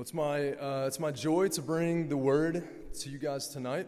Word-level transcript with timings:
Well, 0.00 0.04
it's 0.04 0.14
my, 0.14 0.52
uh, 0.52 0.86
it's 0.86 0.98
my 0.98 1.10
joy 1.10 1.48
to 1.48 1.60
bring 1.60 2.08
the 2.08 2.16
word 2.16 2.66
to 3.00 3.10
you 3.10 3.18
guys 3.18 3.48
tonight. 3.48 3.86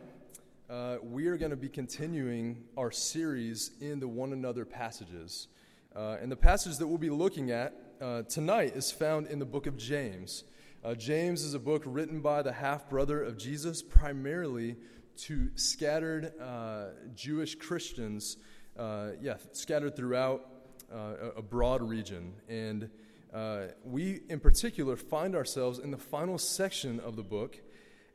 Uh, 0.68 0.98
we 1.02 1.26
are 1.28 1.38
going 1.38 1.52
to 1.52 1.56
be 1.56 1.70
continuing 1.70 2.64
our 2.76 2.90
series 2.90 3.70
in 3.80 3.98
the 3.98 4.06
one 4.06 4.34
another 4.34 4.66
passages. 4.66 5.48
Uh, 5.96 6.18
and 6.20 6.30
the 6.30 6.36
passage 6.36 6.76
that 6.76 6.86
we'll 6.86 6.98
be 6.98 7.08
looking 7.08 7.50
at 7.50 7.74
uh, 8.02 8.24
tonight 8.24 8.76
is 8.76 8.92
found 8.92 9.28
in 9.28 9.38
the 9.38 9.46
book 9.46 9.66
of 9.66 9.78
James. 9.78 10.44
Uh, 10.84 10.94
James 10.94 11.44
is 11.44 11.54
a 11.54 11.58
book 11.58 11.82
written 11.86 12.20
by 12.20 12.42
the 12.42 12.52
half 12.52 12.90
brother 12.90 13.22
of 13.22 13.38
Jesus, 13.38 13.80
primarily 13.80 14.76
to 15.20 15.48
scattered 15.54 16.38
uh, 16.38 16.88
Jewish 17.14 17.54
Christians, 17.54 18.36
yeah, 18.78 19.36
scattered 19.52 19.96
throughout 19.96 20.46
a 20.92 21.40
broad 21.40 21.80
region. 21.80 22.34
And 22.50 22.90
uh, 23.32 23.68
we, 23.84 24.20
in 24.28 24.40
particular, 24.40 24.96
find 24.96 25.34
ourselves 25.34 25.78
in 25.78 25.90
the 25.90 25.96
final 25.96 26.38
section 26.38 27.00
of 27.00 27.16
the 27.16 27.22
book 27.22 27.58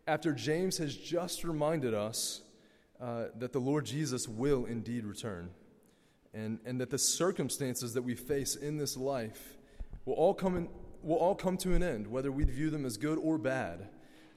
after 0.05 0.31
James 0.31 0.77
has 0.77 0.95
just 0.95 1.43
reminded 1.43 1.93
us 1.93 2.41
uh, 3.01 3.25
that 3.37 3.51
the 3.51 3.59
Lord 3.59 3.85
Jesus 3.85 4.27
will 4.27 4.65
indeed 4.65 5.05
return 5.05 5.49
and, 6.33 6.59
and 6.65 6.79
that 6.79 6.89
the 6.89 6.97
circumstances 6.97 7.93
that 7.93 8.01
we 8.03 8.15
face 8.15 8.55
in 8.55 8.77
this 8.77 8.95
life 8.95 9.57
will 10.05 10.13
all 10.13 10.33
come, 10.33 10.55
in, 10.55 10.69
will 11.01 11.17
all 11.17 11.35
come 11.35 11.57
to 11.57 11.73
an 11.73 11.81
end, 11.81 12.07
whether 12.07 12.31
we 12.31 12.43
view 12.43 12.69
them 12.69 12.85
as 12.85 12.97
good 12.97 13.17
or 13.17 13.37
bad. 13.37 13.89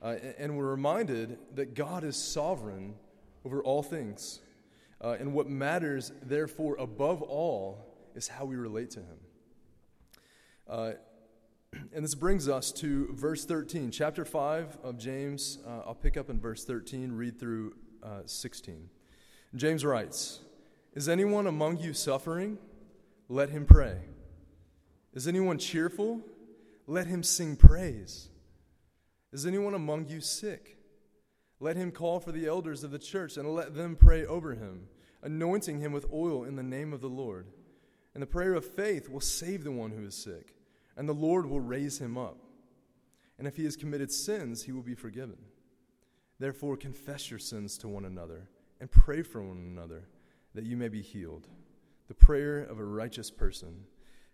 Uh, 0.02 0.16
and 0.38 0.56
we're 0.56 0.70
reminded 0.70 1.38
that 1.54 1.74
God 1.74 2.04
is 2.04 2.16
sovereign 2.16 2.94
over 3.44 3.62
all 3.62 3.82
things. 3.82 4.40
Uh, 5.02 5.16
and 5.20 5.34
what 5.34 5.48
matters, 5.48 6.12
therefore, 6.22 6.76
above 6.78 7.22
all, 7.22 7.86
is 8.14 8.28
how 8.28 8.44
we 8.46 8.56
relate 8.56 8.90
to 8.90 9.00
Him. 9.00 9.18
Uh, 10.68 10.92
and 11.92 12.04
this 12.04 12.14
brings 12.14 12.48
us 12.48 12.72
to 12.72 13.08
verse 13.12 13.44
13, 13.44 13.90
chapter 13.90 14.24
5 14.24 14.78
of 14.82 14.98
James. 14.98 15.58
Uh, 15.66 15.82
I'll 15.86 15.94
pick 15.94 16.16
up 16.16 16.30
in 16.30 16.40
verse 16.40 16.64
13, 16.64 17.12
read 17.12 17.38
through 17.38 17.74
uh, 18.02 18.22
16. 18.24 18.88
James 19.54 19.84
writes 19.84 20.40
Is 20.94 21.08
anyone 21.08 21.46
among 21.46 21.78
you 21.78 21.92
suffering? 21.92 22.58
Let 23.28 23.50
him 23.50 23.64
pray. 23.64 23.98
Is 25.14 25.28
anyone 25.28 25.58
cheerful? 25.58 26.20
Let 26.86 27.06
him 27.06 27.22
sing 27.22 27.56
praise. 27.56 28.28
Is 29.32 29.46
anyone 29.46 29.74
among 29.74 30.08
you 30.08 30.20
sick? 30.20 30.76
Let 31.60 31.76
him 31.76 31.92
call 31.92 32.20
for 32.20 32.32
the 32.32 32.46
elders 32.46 32.82
of 32.82 32.90
the 32.90 32.98
church 32.98 33.36
and 33.36 33.54
let 33.54 33.74
them 33.74 33.94
pray 33.94 34.24
over 34.24 34.54
him, 34.54 34.88
anointing 35.22 35.80
him 35.80 35.92
with 35.92 36.06
oil 36.12 36.44
in 36.44 36.56
the 36.56 36.62
name 36.62 36.92
of 36.92 37.00
the 37.00 37.08
Lord. 37.08 37.46
And 38.14 38.22
the 38.22 38.26
prayer 38.26 38.54
of 38.54 38.64
faith 38.64 39.08
will 39.08 39.20
save 39.20 39.64
the 39.64 39.72
one 39.72 39.90
who 39.90 40.04
is 40.04 40.14
sick 40.14 40.54
and 40.96 41.08
the 41.08 41.14
Lord 41.14 41.46
will 41.46 41.60
raise 41.60 41.98
him 41.98 42.18
up. 42.18 42.36
And 43.38 43.46
if 43.48 43.56
he 43.56 43.64
has 43.64 43.74
committed 43.74 44.12
sins, 44.12 44.64
he 44.64 44.72
will 44.72 44.82
be 44.82 44.94
forgiven. 44.94 45.38
Therefore, 46.38 46.76
confess 46.76 47.30
your 47.30 47.38
sins 47.38 47.78
to 47.78 47.88
one 47.88 48.04
another 48.04 48.48
and 48.80 48.90
pray 48.90 49.22
for 49.22 49.42
one 49.42 49.56
another 49.56 50.08
that 50.54 50.64
you 50.64 50.76
may 50.76 50.88
be 50.88 51.00
healed. 51.00 51.48
The 52.08 52.14
prayer 52.14 52.58
of 52.58 52.78
a 52.78 52.84
righteous 52.84 53.30
person 53.30 53.84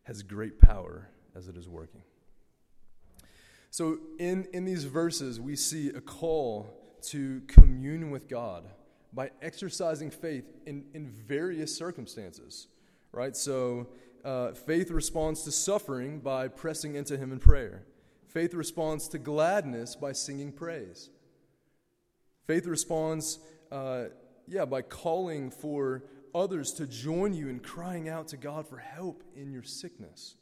has 0.05 0.25
great 0.25 0.59
power 0.59 1.09
as 1.37 1.47
it 1.47 1.57
is 1.57 1.69
working. 1.69 2.03
So, 3.71 3.99
in, 4.19 4.49
in 4.53 4.65
these 4.65 4.85
verses, 4.85 5.39
we 5.39 5.55
see 5.55 5.91
a 5.91 6.01
call 6.01 6.69
to 7.03 7.43
commune 7.47 8.11
with 8.11 8.29
God 8.29 8.65
by 9.13 9.31
exercising 9.41 10.11
faith 10.11 10.51
in, 10.67 10.87
in 10.95 11.09
various 11.09 11.77
circumstances, 11.77 12.67
right? 13.12 13.37
So, 13.37 13.89
uh, 14.25 14.53
faith 14.53 14.91
responds 14.91 15.45
to 15.45 15.53
suffering 15.53 16.19
by 16.19 16.49
pressing 16.49 16.97
into 16.97 17.17
Him 17.17 17.33
in 17.33 17.39
prayer. 17.39 17.85
Faith 18.27 18.55
responds 18.55 19.09
to 19.09 19.19
gladness 19.19 19.95
by 19.95 20.12
singing 20.12 20.53
praise. 20.53 21.11
Faith 22.47 22.67
responds, 22.67 23.39
uh, 23.71 24.07
yeah, 24.47 24.65
by 24.65 24.83
calling 24.83 25.51
for 25.51 26.05
others 26.34 26.73
to 26.73 26.87
join 26.87 27.34
you 27.34 27.49
in 27.49 27.61
crying 27.61 28.09
out 28.09 28.28
to 28.28 28.37
God 28.37 28.69
for 28.69 28.78
help 28.78 29.23
in 29.34 29.53
your 29.53 29.62
sickness. 29.62 30.34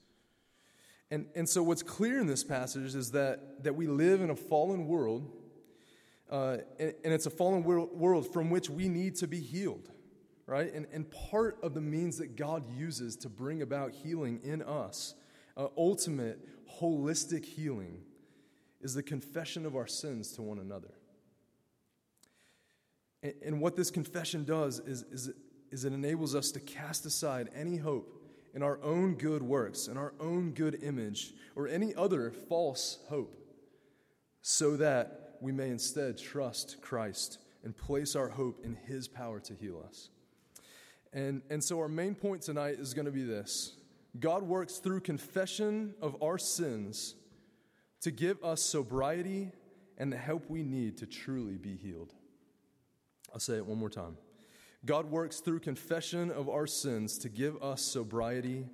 And, 1.10 1.26
and 1.34 1.48
so, 1.48 1.62
what's 1.62 1.82
clear 1.82 2.18
in 2.18 2.26
this 2.26 2.42
passage 2.42 2.94
is 2.94 3.12
that, 3.12 3.62
that 3.64 3.76
we 3.76 3.86
live 3.86 4.20
in 4.20 4.30
a 4.30 4.36
fallen 4.36 4.86
world, 4.86 5.30
uh, 6.30 6.56
and, 6.80 6.94
and, 7.04 7.12
it's 7.12 7.26
a 7.26 7.30
fallen 7.30 7.62
world, 7.62 7.90
world 7.92 8.32
from 8.32 8.50
which 8.50 8.70
we 8.70 8.88
need 8.88 9.14
to 9.16 9.28
be 9.28 9.40
healed 9.40 9.90
right? 10.46 10.72
And, 10.72 10.86
and 10.92 11.10
part 11.10 11.58
of 11.62 11.74
the 11.74 11.80
means 11.80 12.18
that 12.18 12.36
God 12.36 12.64
uses 12.76 13.16
to 13.16 13.28
bring 13.28 13.62
about 13.62 13.92
healing 13.92 14.40
in 14.42 14.62
us, 14.62 15.14
uh, 15.56 15.68
ultimate 15.76 16.38
holistic 16.80 17.44
healing, 17.44 18.02
is 18.80 18.94
the 18.94 19.02
confession 19.02 19.64
of 19.64 19.76
our 19.76 19.86
sins 19.86 20.32
to 20.32 20.42
one 20.42 20.58
another. 20.58 20.92
And, 23.22 23.34
and 23.44 23.60
what 23.60 23.76
this 23.76 23.90
confession 23.90 24.44
does 24.44 24.78
is, 24.80 25.02
is, 25.10 25.30
is 25.70 25.84
it 25.84 25.92
enables 25.92 26.34
us 26.34 26.50
to 26.52 26.60
cast 26.60 27.06
aside 27.06 27.48
any 27.54 27.76
hope 27.76 28.20
in 28.54 28.62
our 28.62 28.78
own 28.82 29.14
good 29.14 29.42
works, 29.42 29.88
in 29.88 29.96
our 29.96 30.14
own 30.20 30.52
good 30.52 30.82
image, 30.82 31.32
or 31.56 31.66
any 31.66 31.94
other 31.94 32.30
false 32.30 32.98
hope, 33.08 33.36
so 34.42 34.76
that 34.76 35.38
we 35.40 35.50
may 35.50 35.70
instead 35.70 36.18
trust 36.18 36.80
Christ 36.80 37.38
and 37.64 37.76
place 37.76 38.14
our 38.14 38.28
hope 38.28 38.60
in 38.64 38.74
His 38.74 39.08
power 39.08 39.40
to 39.40 39.54
heal 39.54 39.82
us. 39.86 40.10
And, 41.14 41.42
and 41.48 41.62
so, 41.62 41.78
our 41.78 41.88
main 41.88 42.16
point 42.16 42.42
tonight 42.42 42.80
is 42.80 42.92
going 42.92 43.06
to 43.06 43.12
be 43.12 43.22
this 43.22 43.76
God 44.18 44.42
works 44.42 44.78
through 44.78 45.00
confession 45.00 45.94
of 46.02 46.20
our 46.20 46.38
sins 46.38 47.14
to 48.00 48.10
give 48.10 48.42
us 48.44 48.60
sobriety 48.60 49.52
and 49.96 50.12
the 50.12 50.16
help 50.16 50.50
we 50.50 50.62
need 50.64 50.98
to 50.98 51.06
truly 51.06 51.56
be 51.56 51.76
healed. 51.76 52.12
I'll 53.32 53.40
say 53.40 53.54
it 53.54 53.64
one 53.64 53.78
more 53.78 53.88
time. 53.88 54.16
God 54.84 55.06
works 55.06 55.40
through 55.40 55.60
confession 55.60 56.30
of 56.30 56.48
our 56.48 56.66
sins 56.66 57.16
to 57.18 57.28
give 57.28 57.62
us 57.62 57.80
sobriety 57.80 58.66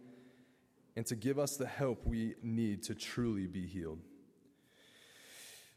and 0.97 1.07
to 1.07 1.15
give 1.15 1.39
us 1.39 1.57
the 1.57 1.67
help 1.67 2.05
we 2.07 2.35
need 2.43 2.83
to 2.85 2.95
truly 2.95 3.47
be 3.47 3.67
healed. 3.67 4.01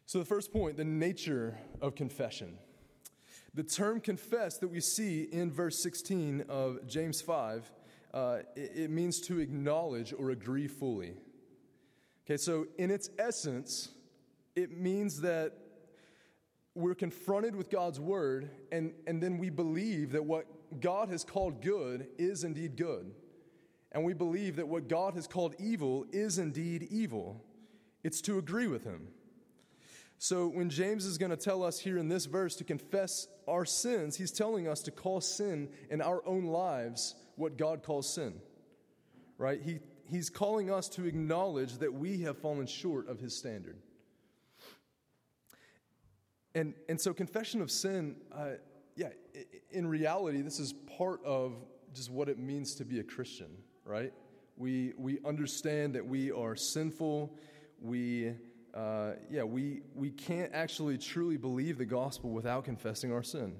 So, 0.05 0.17
the 0.17 0.25
first 0.25 0.53
point 0.53 0.77
the 0.77 0.85
nature 0.85 1.57
of 1.81 1.95
confession. 1.95 2.57
The 3.53 3.63
term 3.63 3.99
confess 3.99 4.57
that 4.57 4.67
we 4.67 4.79
see 4.79 5.23
in 5.23 5.51
verse 5.51 5.81
16 5.81 6.45
of 6.49 6.87
James 6.87 7.21
5, 7.21 7.71
uh, 8.13 8.37
it, 8.55 8.71
it 8.75 8.89
means 8.89 9.19
to 9.21 9.39
acknowledge 9.39 10.13
or 10.17 10.31
agree 10.31 10.67
fully. 10.67 11.13
Okay, 12.25 12.37
so 12.37 12.65
in 12.77 12.89
its 12.89 13.09
essence, 13.19 13.89
it 14.55 14.75
means 14.77 15.21
that 15.21 15.53
we're 16.75 16.95
confronted 16.95 17.55
with 17.55 17.69
God's 17.69 17.99
word, 17.99 18.49
and, 18.71 18.93
and 19.05 19.21
then 19.21 19.37
we 19.37 19.49
believe 19.49 20.13
that 20.13 20.25
what 20.25 20.47
God 20.79 21.09
has 21.09 21.23
called 21.23 21.61
good 21.61 22.07
is 22.17 22.43
indeed 22.43 22.75
good. 22.75 23.11
And 23.91 24.03
we 24.03 24.13
believe 24.13 24.55
that 24.55 24.67
what 24.67 24.87
God 24.87 25.13
has 25.13 25.27
called 25.27 25.55
evil 25.59 26.05
is 26.11 26.39
indeed 26.39 26.87
evil. 26.89 27.43
It's 28.03 28.21
to 28.21 28.39
agree 28.39 28.67
with 28.67 28.83
Him. 28.83 29.09
So, 30.23 30.47
when 30.47 30.69
James 30.69 31.05
is 31.05 31.17
going 31.17 31.31
to 31.31 31.35
tell 31.35 31.63
us 31.63 31.77
here 31.77 31.97
in 31.97 32.07
this 32.07 32.27
verse 32.27 32.55
to 32.55 32.63
confess 32.63 33.27
our 33.45 33.65
sins, 33.65 34.15
he's 34.15 34.31
telling 34.31 34.69
us 34.69 34.81
to 34.83 34.89
call 34.89 35.19
sin 35.19 35.67
in 35.89 36.01
our 36.01 36.25
own 36.25 36.45
lives 36.45 37.15
what 37.35 37.57
God 37.57 37.83
calls 37.83 38.07
sin. 38.13 38.35
Right? 39.37 39.61
He, 39.61 39.79
he's 40.09 40.29
calling 40.29 40.71
us 40.71 40.87
to 40.91 41.03
acknowledge 41.03 41.79
that 41.79 41.93
we 41.93 42.21
have 42.21 42.37
fallen 42.37 42.67
short 42.67 43.09
of 43.09 43.19
his 43.19 43.35
standard. 43.35 43.75
And, 46.55 46.73
and 46.87 47.01
so, 47.01 47.13
confession 47.13 47.61
of 47.61 47.69
sin, 47.69 48.15
uh, 48.31 48.51
yeah, 48.95 49.09
in 49.71 49.85
reality, 49.85 50.41
this 50.41 50.57
is 50.57 50.71
part 50.97 51.21
of 51.25 51.51
just 51.93 52.09
what 52.09 52.29
it 52.29 52.39
means 52.39 52.75
to 52.75 52.85
be 52.85 53.01
a 53.01 53.03
Christian, 53.03 53.57
right? 53.83 54.13
We, 54.55 54.93
we 54.97 55.19
understand 55.25 55.95
that 55.95 56.07
we 56.07 56.31
are 56.31 56.55
sinful. 56.55 57.37
We 57.81 58.35
uh, 58.73 59.11
yeah, 59.29 59.43
we, 59.43 59.81
we 59.93 60.09
can't 60.09 60.51
actually 60.53 60.97
truly 60.97 61.37
believe 61.37 61.77
the 61.77 61.85
gospel 61.85 62.31
without 62.31 62.65
confessing 62.65 63.11
our 63.11 63.23
sin. 63.23 63.55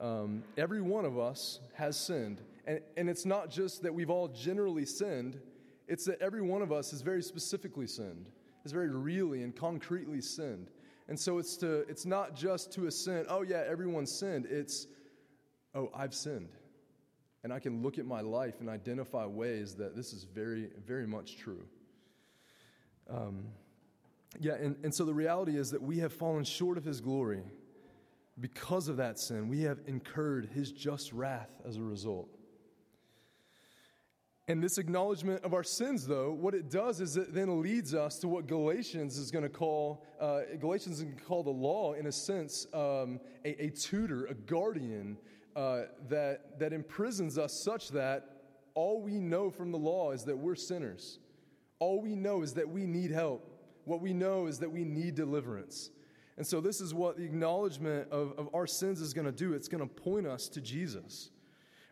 Um, 0.00 0.42
every 0.56 0.80
one 0.80 1.04
of 1.04 1.18
us 1.18 1.60
has 1.74 1.98
sinned. 1.98 2.40
And, 2.66 2.80
and 2.96 3.10
it's 3.10 3.26
not 3.26 3.50
just 3.50 3.82
that 3.82 3.94
we've 3.94 4.10
all 4.10 4.28
generally 4.28 4.86
sinned, 4.86 5.38
it's 5.88 6.04
that 6.06 6.20
every 6.20 6.42
one 6.42 6.62
of 6.62 6.72
us 6.72 6.90
has 6.90 7.02
very 7.02 7.22
specifically 7.22 7.86
sinned, 7.86 8.28
has 8.62 8.72
very 8.72 8.88
really 8.88 9.42
and 9.42 9.54
concretely 9.54 10.20
sinned. 10.20 10.70
And 11.08 11.18
so 11.18 11.38
it's, 11.38 11.56
to, 11.58 11.80
it's 11.88 12.06
not 12.06 12.34
just 12.34 12.72
to 12.72 12.86
a 12.86 12.90
sin, 12.90 13.26
oh, 13.28 13.42
yeah, 13.42 13.62
everyone 13.68 14.06
sinned. 14.06 14.46
It's, 14.46 14.86
oh, 15.74 15.90
I've 15.94 16.14
sinned. 16.14 16.48
And 17.44 17.52
I 17.52 17.60
can 17.60 17.82
look 17.82 17.98
at 17.98 18.06
my 18.06 18.22
life 18.22 18.60
and 18.60 18.68
identify 18.68 19.24
ways 19.24 19.76
that 19.76 19.94
this 19.94 20.12
is 20.12 20.24
very, 20.24 20.70
very 20.84 21.06
much 21.06 21.36
true. 21.36 21.62
Um, 23.08 23.44
yeah, 24.40 24.54
and, 24.54 24.76
and 24.82 24.94
so 24.94 25.04
the 25.04 25.14
reality 25.14 25.56
is 25.56 25.70
that 25.70 25.82
we 25.82 25.98
have 25.98 26.12
fallen 26.12 26.44
short 26.44 26.78
of 26.78 26.84
his 26.84 27.00
glory. 27.00 27.42
Because 28.38 28.88
of 28.88 28.98
that 28.98 29.18
sin, 29.18 29.48
we 29.48 29.62
have 29.62 29.78
incurred 29.86 30.50
his 30.54 30.70
just 30.70 31.12
wrath 31.12 31.54
as 31.66 31.76
a 31.76 31.82
result. 31.82 32.28
And 34.48 34.62
this 34.62 34.78
acknowledgement 34.78 35.42
of 35.42 35.54
our 35.54 35.64
sins, 35.64 36.06
though, 36.06 36.30
what 36.30 36.54
it 36.54 36.70
does 36.70 37.00
is 37.00 37.16
it 37.16 37.34
then 37.34 37.62
leads 37.62 37.94
us 37.94 38.18
to 38.18 38.28
what 38.28 38.46
Galatians 38.46 39.18
is 39.18 39.32
going 39.32 39.42
to 39.42 39.48
call, 39.48 40.04
uh, 40.20 40.40
Galatians 40.60 40.98
is 40.98 41.04
going 41.04 41.16
to 41.16 41.24
call 41.24 41.42
the 41.42 41.50
law, 41.50 41.94
in 41.94 42.06
a 42.06 42.12
sense, 42.12 42.66
um, 42.72 43.18
a, 43.44 43.64
a, 43.64 43.70
tutor, 43.70 44.26
a 44.26 44.34
guardian 44.34 45.16
uh, 45.56 45.82
that, 46.08 46.60
that 46.60 46.72
imprisons 46.72 47.38
us 47.38 47.52
such 47.64 47.88
that 47.88 48.36
all 48.74 49.00
we 49.00 49.18
know 49.18 49.50
from 49.50 49.72
the 49.72 49.78
law 49.78 50.12
is 50.12 50.24
that 50.24 50.36
we're 50.36 50.54
sinners. 50.54 51.18
All 51.80 52.00
we 52.00 52.14
know 52.14 52.42
is 52.42 52.52
that 52.54 52.68
we 52.68 52.86
need 52.86 53.10
help. 53.10 53.55
What 53.86 54.02
we 54.02 54.12
know 54.12 54.46
is 54.46 54.58
that 54.58 54.70
we 54.70 54.84
need 54.84 55.14
deliverance. 55.14 55.88
And 56.36 56.46
so, 56.46 56.60
this 56.60 56.82
is 56.82 56.92
what 56.92 57.16
the 57.16 57.24
acknowledgement 57.24 58.12
of, 58.12 58.34
of 58.38 58.54
our 58.54 58.66
sins 58.66 59.00
is 59.00 59.14
going 59.14 59.24
to 59.24 59.32
do. 59.32 59.54
It's 59.54 59.68
going 59.68 59.80
to 59.80 59.88
point 59.88 60.26
us 60.26 60.48
to 60.50 60.60
Jesus 60.60 61.30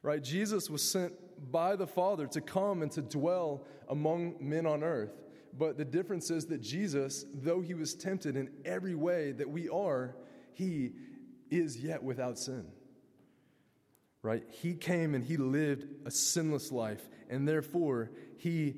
right? 0.04 0.22
Jesus 0.22 0.68
was 0.68 0.82
sent 0.82 1.14
by 1.50 1.74
the 1.74 1.86
Father 1.86 2.26
to 2.28 2.40
come 2.42 2.82
and 2.82 2.92
to 2.92 3.00
dwell 3.00 3.64
among 3.88 4.36
men 4.38 4.66
on 4.66 4.84
earth. 4.84 5.24
But 5.56 5.78
the 5.78 5.84
difference 5.84 6.30
is 6.30 6.46
that 6.46 6.60
Jesus, 6.60 7.24
though 7.32 7.62
he 7.62 7.72
was 7.74 7.94
tempted 7.94 8.36
in 8.36 8.50
every 8.66 8.94
way 8.94 9.32
that 9.32 9.48
we 9.48 9.68
are, 9.70 10.14
he 10.52 10.92
is 11.50 11.78
yet 11.78 12.02
without 12.02 12.38
sin. 12.38 12.66
Right? 14.22 14.44
He 14.50 14.74
came 14.74 15.14
and 15.14 15.24
he 15.24 15.38
lived 15.38 15.86
a 16.06 16.10
sinless 16.10 16.70
life, 16.70 17.08
and 17.30 17.48
therefore 17.48 18.10
he 18.36 18.76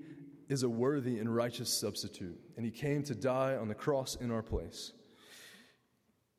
is 0.48 0.62
a 0.62 0.68
worthy 0.68 1.18
and 1.18 1.34
righteous 1.34 1.70
substitute. 1.70 2.38
And 2.56 2.64
he 2.64 2.70
came 2.70 3.02
to 3.04 3.14
die 3.14 3.56
on 3.56 3.68
the 3.68 3.74
cross 3.74 4.16
in 4.16 4.30
our 4.30 4.42
place. 4.42 4.92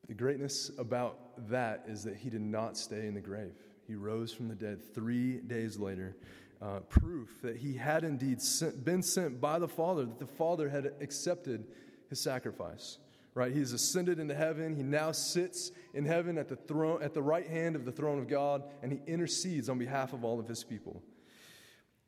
The 0.08 0.14
greatness 0.14 0.72
about 0.78 1.50
that 1.50 1.84
is 1.88 2.04
that 2.06 2.16
he 2.16 2.30
did 2.30 2.42
not 2.42 2.78
stay 2.78 3.08
in 3.08 3.14
the 3.14 3.22
grave. 3.22 3.56
He 3.86 3.96
rose 3.96 4.32
from 4.34 4.48
the 4.48 4.56
dead 4.56 4.80
three 4.94 5.38
days 5.38 5.78
later. 5.78 6.16
Uh, 6.62 6.80
proof 6.90 7.42
that 7.42 7.58
he 7.58 7.76
had 7.76 8.04
indeed 8.04 8.42
sent, 8.42 8.84
been 8.84 9.04
sent 9.04 9.40
by 9.40 9.60
the 9.60 9.68
Father, 9.68 10.06
that 10.06 10.18
the 10.18 10.26
Father 10.26 10.70
had 10.70 10.92
accepted 11.02 11.68
his 12.10 12.20
sacrifice. 12.20 12.98
Right? 13.36 13.52
He 13.52 13.60
has 13.60 13.74
ascended 13.74 14.18
into 14.18 14.34
heaven. 14.34 14.76
He 14.76 14.82
now 14.82 15.12
sits 15.12 15.72
in 15.94 16.06
heaven 16.06 16.40
at 16.40 16.48
the 16.48 16.56
throne, 16.56 17.04
at 17.04 17.14
the 17.14 17.22
right 17.22 17.46
hand 17.46 17.76
of 17.76 17.86
the 17.86 17.92
throne 17.92 18.18
of 18.18 18.28
God, 18.28 18.64
and 18.82 18.92
he 18.92 19.00
intercedes 19.06 19.70
on 19.70 19.78
behalf 19.78 20.14
of 20.14 20.24
all 20.24 20.40
of 20.40 20.48
his 20.48 20.64
people. 20.64 21.04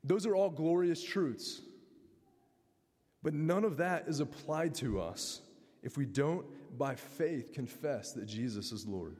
Those 0.03 0.25
are 0.25 0.35
all 0.35 0.49
glorious 0.49 1.03
truths. 1.03 1.61
But 3.21 3.33
none 3.33 3.63
of 3.63 3.77
that 3.77 4.07
is 4.07 4.19
applied 4.19 4.75
to 4.75 5.01
us 5.01 5.41
if 5.83 5.97
we 5.97 6.05
don't, 6.05 6.45
by 6.77 6.95
faith, 6.95 7.53
confess 7.53 8.13
that 8.13 8.25
Jesus 8.25 8.71
is 8.71 8.85
Lord 8.85 9.17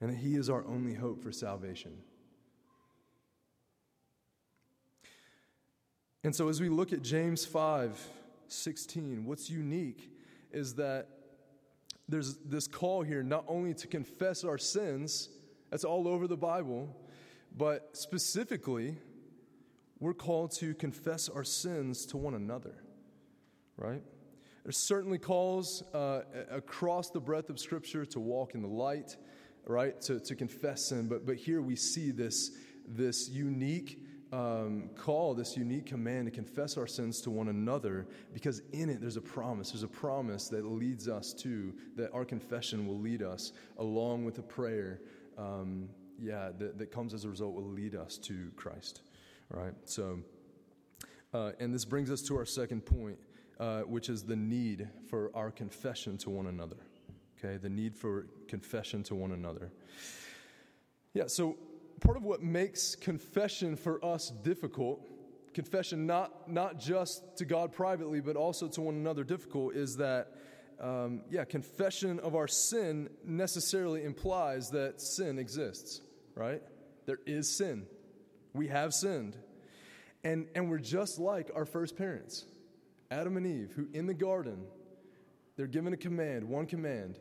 and 0.00 0.10
that 0.10 0.16
He 0.16 0.36
is 0.36 0.48
our 0.48 0.64
only 0.66 0.94
hope 0.94 1.22
for 1.22 1.32
salvation. 1.32 1.92
And 6.24 6.34
so, 6.34 6.48
as 6.48 6.60
we 6.60 6.68
look 6.68 6.92
at 6.92 7.02
James 7.02 7.44
5 7.44 8.06
16, 8.48 9.26
what's 9.26 9.50
unique 9.50 10.10
is 10.52 10.74
that 10.74 11.06
there's 12.08 12.36
this 12.38 12.66
call 12.66 13.02
here 13.02 13.22
not 13.22 13.44
only 13.46 13.74
to 13.74 13.86
confess 13.86 14.42
our 14.42 14.56
sins, 14.56 15.28
that's 15.70 15.84
all 15.84 16.08
over 16.08 16.26
the 16.26 16.36
Bible, 16.36 16.96
but 17.56 17.90
specifically, 17.92 18.96
we're 20.00 20.14
called 20.14 20.52
to 20.58 20.74
confess 20.74 21.28
our 21.28 21.44
sins 21.44 22.06
to 22.06 22.16
one 22.16 22.34
another, 22.34 22.74
right? 23.76 24.02
There's 24.64 24.76
certainly 24.76 25.18
calls 25.18 25.82
uh, 25.94 26.22
across 26.50 27.10
the 27.10 27.20
breadth 27.20 27.50
of 27.50 27.58
Scripture 27.58 28.04
to 28.06 28.20
walk 28.20 28.54
in 28.54 28.62
the 28.62 28.68
light, 28.68 29.16
right? 29.66 30.00
To, 30.02 30.20
to 30.20 30.34
confess 30.34 30.88
sin. 30.88 31.08
But, 31.08 31.26
but 31.26 31.36
here 31.36 31.62
we 31.62 31.74
see 31.74 32.10
this, 32.10 32.50
this 32.86 33.28
unique 33.28 34.02
um, 34.32 34.90
call, 34.94 35.34
this 35.34 35.56
unique 35.56 35.86
command 35.86 36.26
to 36.26 36.30
confess 36.30 36.76
our 36.76 36.86
sins 36.86 37.20
to 37.22 37.30
one 37.30 37.48
another 37.48 38.06
because 38.34 38.60
in 38.72 38.90
it 38.90 39.00
there's 39.00 39.16
a 39.16 39.22
promise. 39.22 39.70
There's 39.70 39.82
a 39.82 39.88
promise 39.88 40.48
that 40.48 40.64
leads 40.64 41.08
us 41.08 41.32
to, 41.34 41.72
that 41.96 42.12
our 42.12 42.24
confession 42.24 42.86
will 42.86 42.98
lead 42.98 43.22
us 43.22 43.52
along 43.78 44.24
with 44.24 44.38
a 44.38 44.42
prayer, 44.42 45.00
um, 45.38 45.88
yeah, 46.20 46.50
that, 46.58 46.78
that 46.78 46.90
comes 46.90 47.14
as 47.14 47.24
a 47.24 47.28
result, 47.28 47.54
will 47.54 47.62
lead 47.62 47.94
us 47.94 48.18
to 48.18 48.50
Christ, 48.56 49.02
right? 49.50 49.74
So, 49.84 50.20
uh, 51.32 51.52
and 51.60 51.74
this 51.74 51.84
brings 51.84 52.10
us 52.10 52.22
to 52.22 52.36
our 52.36 52.44
second 52.44 52.86
point, 52.86 53.18
uh, 53.60 53.80
which 53.82 54.08
is 54.08 54.22
the 54.24 54.36
need 54.36 54.88
for 55.08 55.30
our 55.34 55.50
confession 55.50 56.16
to 56.18 56.30
one 56.30 56.46
another 56.46 56.76
okay? 57.38 57.56
The 57.56 57.68
need 57.68 57.94
for 57.94 58.26
confession 58.48 59.02
to 59.04 59.14
one 59.14 59.32
another. 59.32 59.70
Yeah, 61.14 61.26
so 61.26 61.56
part 62.00 62.16
of 62.16 62.24
what 62.24 62.42
makes 62.42 62.94
confession 62.94 63.76
for 63.76 64.04
us 64.04 64.30
difficult, 64.30 65.00
confession 65.54 66.06
not, 66.06 66.50
not 66.50 66.78
just 66.78 67.36
to 67.38 67.44
God 67.44 67.72
privately, 67.72 68.20
but 68.20 68.36
also 68.36 68.68
to 68.68 68.80
one 68.80 68.94
another 68.94 69.24
difficult, 69.24 69.74
is 69.74 69.96
that, 69.96 70.32
um, 70.80 71.22
yeah, 71.30 71.44
confession 71.44 72.18
of 72.20 72.34
our 72.34 72.48
sin 72.48 73.08
necessarily 73.24 74.04
implies 74.04 74.70
that 74.70 75.00
sin 75.00 75.38
exists, 75.38 76.00
right? 76.34 76.62
There 77.06 77.20
is 77.26 77.48
sin. 77.48 77.86
We 78.54 78.68
have 78.68 78.92
sinned. 78.92 79.36
And, 80.24 80.48
and 80.54 80.68
we're 80.68 80.78
just 80.78 81.18
like 81.18 81.50
our 81.54 81.64
first 81.64 81.96
parents, 81.96 82.44
Adam 83.10 83.36
and 83.36 83.46
Eve, 83.46 83.72
who 83.76 83.88
in 83.92 84.06
the 84.06 84.14
garden, 84.14 84.64
they're 85.56 85.66
given 85.66 85.92
a 85.92 85.96
command, 85.96 86.48
one 86.48 86.66
command 86.66 87.18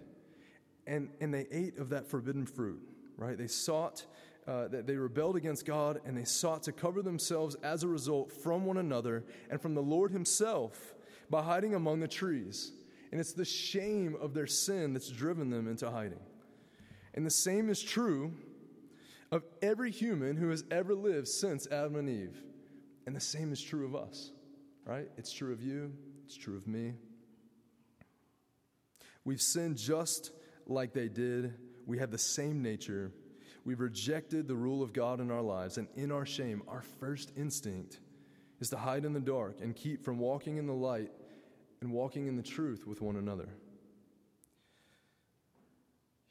and, 0.88 1.10
and 1.20 1.34
they 1.34 1.46
ate 1.52 1.78
of 1.78 1.90
that 1.90 2.08
forbidden 2.10 2.46
fruit, 2.46 2.82
right? 3.18 3.38
They 3.38 3.48
sought, 3.48 4.06
uh, 4.48 4.70
that 4.70 4.88
they 4.88 4.96
rebelled 4.96 5.36
against 5.36 5.66
God, 5.66 6.00
and 6.06 6.18
they 6.18 6.24
sought 6.24 6.64
to 6.64 6.72
cover 6.72 7.02
themselves 7.02 7.56
as 7.56 7.84
a 7.84 7.88
result 7.88 8.32
from 8.32 8.66
one 8.66 8.78
another 8.78 9.26
and 9.52 9.62
from 9.62 9.76
the 9.76 9.82
Lord 9.82 10.12
Himself 10.12 10.96
by 11.30 11.44
hiding 11.44 11.76
among 11.76 12.00
the 12.00 12.08
trees. 12.08 12.72
And 13.12 13.20
it's 13.20 13.34
the 13.34 13.46
shame 13.46 14.16
of 14.20 14.34
their 14.34 14.48
sin 14.48 14.94
that's 14.94 15.10
driven 15.10 15.50
them 15.50 15.68
into 15.68 15.92
hiding. 15.92 16.20
And 17.14 17.26
the 17.26 17.32
same 17.32 17.70
is 17.70 17.82
true 17.82 18.34
of 19.32 19.44
every 19.62 19.92
human 19.92 20.38
who 20.38 20.50
has 20.50 20.64
ever 20.72 20.96
lived 20.96 21.28
since 21.28 21.68
Adam 21.68 21.96
and 21.96 22.10
Eve. 22.10 22.42
And 23.06 23.16
the 23.16 23.22
same 23.22 23.52
is 23.52 23.62
true 23.62 23.86
of 23.86 23.96
us, 23.96 24.32
right? 24.86 25.10
It's 25.18 25.32
true 25.32 25.54
of 25.54 25.62
you, 25.62 25.94
it's 26.26 26.36
true 26.36 26.58
of 26.58 26.68
me. 26.68 26.94
We've 29.24 29.42
sinned 29.42 29.78
just 29.78 30.32
like 30.66 30.94
they 30.94 31.10
did. 31.10 31.54
We 31.86 31.98
have 32.00 32.12
the 32.12 32.18
same 32.18 32.62
nature. 32.62 33.12
We've 33.66 33.80
rejected 33.80 34.48
the 34.48 34.56
rule 34.56 34.82
of 34.82 34.94
God 34.94 35.20
in 35.20 35.32
our 35.32 35.42
lives, 35.42 35.78
and 35.78 35.90
in 35.96 36.12
our 36.12 36.26
shame, 36.26 36.64
our 36.68 36.82
first 36.82 37.34
instinct 37.36 38.00
is 38.62 38.70
to 38.70 38.78
hide 38.78 39.04
in 39.04 39.14
the 39.14 39.20
dark 39.20 39.60
and 39.62 39.76
keep 39.76 40.04
from 40.04 40.18
walking 40.20 40.58
in 40.58 40.68
the 40.68 40.74
light 40.74 41.12
and 41.82 41.92
walking 41.92 42.28
in 42.28 42.36
the 42.36 42.44
truth 42.44 42.88
with 42.88 43.02
one 43.02 43.18
another. 43.18 43.50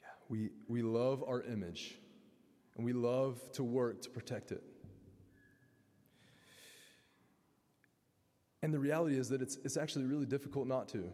Yeah, 0.00 0.09
we, 0.28 0.50
we 0.66 0.82
love 0.82 1.23
our 1.26 1.42
image, 1.42 1.99
and 2.76 2.85
we 2.85 2.92
love 2.92 3.40
to 3.52 3.64
work 3.64 4.02
to 4.02 4.11
protect 4.11 4.52
it. 4.52 4.62
And 8.62 8.73
the 8.73 8.78
reality 8.78 9.16
is 9.16 9.28
that 9.28 9.42
it's, 9.42 9.56
it's 9.64 9.76
actually 9.76 10.04
really 10.06 10.26
difficult 10.26 10.66
not 10.66 10.88
to 10.88 11.11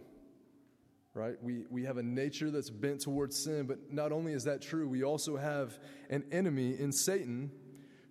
right? 1.14 1.34
We, 1.42 1.64
we 1.70 1.84
have 1.84 1.98
a 1.98 2.02
nature 2.02 2.50
that's 2.50 2.70
bent 2.70 3.00
towards 3.00 3.36
sin, 3.36 3.66
but 3.66 3.92
not 3.92 4.12
only 4.12 4.32
is 4.32 4.44
that 4.44 4.62
true, 4.62 4.88
we 4.88 5.04
also 5.04 5.36
have 5.36 5.78
an 6.08 6.24
enemy 6.32 6.78
in 6.78 6.92
Satan 6.92 7.50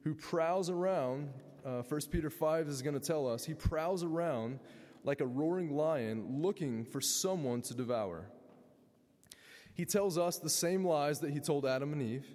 who 0.03 0.13
prowls 0.13 0.70
around. 0.70 1.29
Uh, 1.65 1.81
1 1.81 2.01
Peter 2.12 2.29
5 2.29 2.67
is 2.67 2.81
going 2.81 2.93
to 2.93 3.00
tell 3.00 3.27
us 3.27 3.46
he 3.46 3.53
prowls 3.53 4.03
around 4.03 4.60
like 5.03 5.22
a 5.22 5.25
roaring 5.25 5.75
lion 5.75 6.41
looking 6.41 6.86
for 6.86 7.01
someone 7.01 7.62
to 7.63 7.74
devour. 7.74 8.27
He 9.74 9.86
tells 9.86 10.17
us 10.17 10.38
the 10.38 10.50
same 10.50 10.86
lies 10.86 11.20
that 11.22 11.31
he 11.31 11.39
told 11.39 11.65
Adam 11.65 11.93
and 11.93 12.01
Eve. 12.01 12.27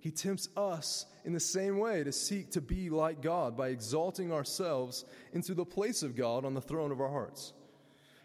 He 0.00 0.10
tempts 0.10 0.48
us 0.56 1.04
in 1.24 1.34
the 1.34 1.40
same 1.40 1.78
way 1.78 2.02
to 2.02 2.10
seek 2.10 2.50
to 2.52 2.62
be 2.62 2.88
like 2.88 3.20
God 3.20 3.54
by 3.56 3.68
exalting 3.68 4.32
ourselves 4.32 5.04
into 5.32 5.52
the 5.52 5.64
place 5.64 6.02
of 6.02 6.16
God 6.16 6.46
on 6.46 6.54
the 6.54 6.60
throne 6.60 6.90
of 6.90 7.00
our 7.00 7.10
hearts. 7.10 7.52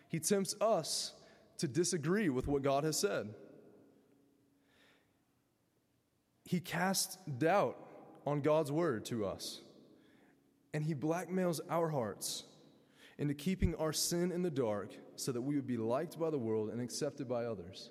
He 0.08 0.20
tempts 0.20 0.56
us 0.62 1.14
to 1.58 1.68
disagree 1.68 2.30
with 2.30 2.48
what 2.48 2.62
God 2.62 2.86
has 2.86 2.98
said. 2.98 3.34
He 6.46 6.62
casts 6.62 7.18
doubt 7.38 7.78
on 8.26 8.40
God's 8.40 8.72
word 8.72 9.04
to 9.06 9.26
us, 9.26 9.62
and 10.74 10.84
he 10.84 10.96
blackmails 10.96 11.60
our 11.70 11.90
hearts 11.90 12.46
into 13.18 13.34
keeping 13.34 13.76
our 13.76 13.92
sin 13.92 14.32
in 14.32 14.44
the 14.44 14.52
dark 14.52 14.92
so 15.18 15.34
that 15.34 15.42
we 15.42 15.56
would 15.56 15.68
be 15.68 15.78
liked 15.78 16.18
by 16.18 16.30
the 16.30 16.38
world 16.38 16.70
and 16.70 16.80
accepted 16.80 17.28
by 17.28 17.46
others. 17.46 17.90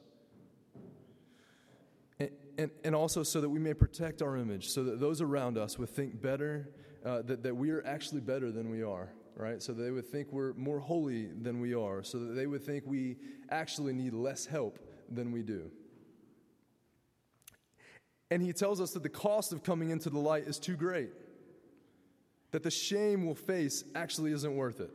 And, 2.57 2.71
and, 2.85 2.95
also 2.95 3.25
so 3.25 3.41
that 3.41 3.49
we 3.49 3.59
may 3.59 3.75
protect 3.75 4.23
our 4.23 4.37
image, 4.37 4.69
so 4.69 4.85
that 4.85 5.01
those 5.01 5.21
around 5.21 5.59
us 5.59 5.77
would 5.79 5.91
think 5.91 6.23
better, 6.23 6.71
uh, 7.05 7.23
that, 7.23 7.43
that 7.43 7.57
we 7.57 7.71
are 7.71 7.85
actually 7.85 8.21
better 8.21 8.53
than 8.53 8.71
we 8.71 8.83
are 8.83 9.11
right? 9.37 9.63
So 9.63 9.73
they 9.73 9.91
would 9.91 10.07
think 10.07 10.33
we're 10.33 10.53
more 10.55 10.79
holy 10.79 11.27
than 11.27 11.61
we 11.61 11.75
are, 11.75 12.03
so 12.03 12.19
that 12.19 12.35
they 12.35 12.47
would 12.47 12.63
think 12.63 12.85
we 12.87 13.17
actually 13.51 13.93
need 13.93 14.15
less 14.15 14.47
help 14.47 14.79
than 15.11 15.33
we 15.33 15.43
do. 15.43 15.71
And 18.31 18.43
he 18.43 18.53
tells 18.53 18.81
us 18.81 18.93
that 18.93 19.03
the 19.03 19.09
cost 19.09 19.53
of 19.53 19.63
coming 19.63 19.91
into 19.91 20.11
the 20.11 20.19
light 20.19 20.45
is 20.45 20.59
too 20.59 20.77
great. 20.77 21.11
that 22.53 22.63
the 22.63 22.71
shame 22.71 23.27
we'll 23.27 23.35
face 23.35 23.83
actually 23.97 24.31
isn't 24.31 24.55
worth 24.55 24.79
it. 24.79 24.91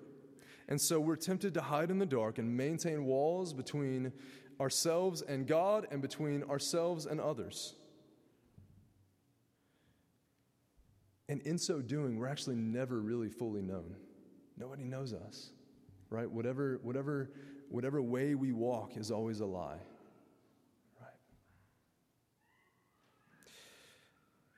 And 0.69 0.79
so 0.79 0.99
we're 0.99 1.15
tempted 1.15 1.55
to 1.55 1.61
hide 1.61 1.89
in 1.89 1.97
the 1.97 2.05
dark 2.05 2.37
and 2.37 2.55
maintain 2.55 3.03
walls 3.05 3.53
between 3.53 4.13
ourselves 4.61 5.23
and 5.23 5.47
God 5.47 5.87
and 5.89 5.99
between 5.99 6.43
ourselves 6.43 7.07
and 7.07 7.19
others. 7.19 7.73
And 11.27 11.41
in 11.41 11.57
so 11.57 11.81
doing, 11.81 12.17
we're 12.19 12.27
actually 12.27 12.55
never 12.55 12.99
really 13.01 13.29
fully 13.29 13.63
known. 13.63 13.95
Nobody 14.57 14.83
knows 14.83 15.11
us, 15.11 15.49
right? 16.11 16.29
Whatever, 16.29 16.79
whatever, 16.83 17.31
whatever 17.69 17.99
way 17.99 18.35
we 18.35 18.51
walk 18.51 18.95
is 18.95 19.09
always 19.09 19.39
a 19.39 19.45
lie? 19.45 19.79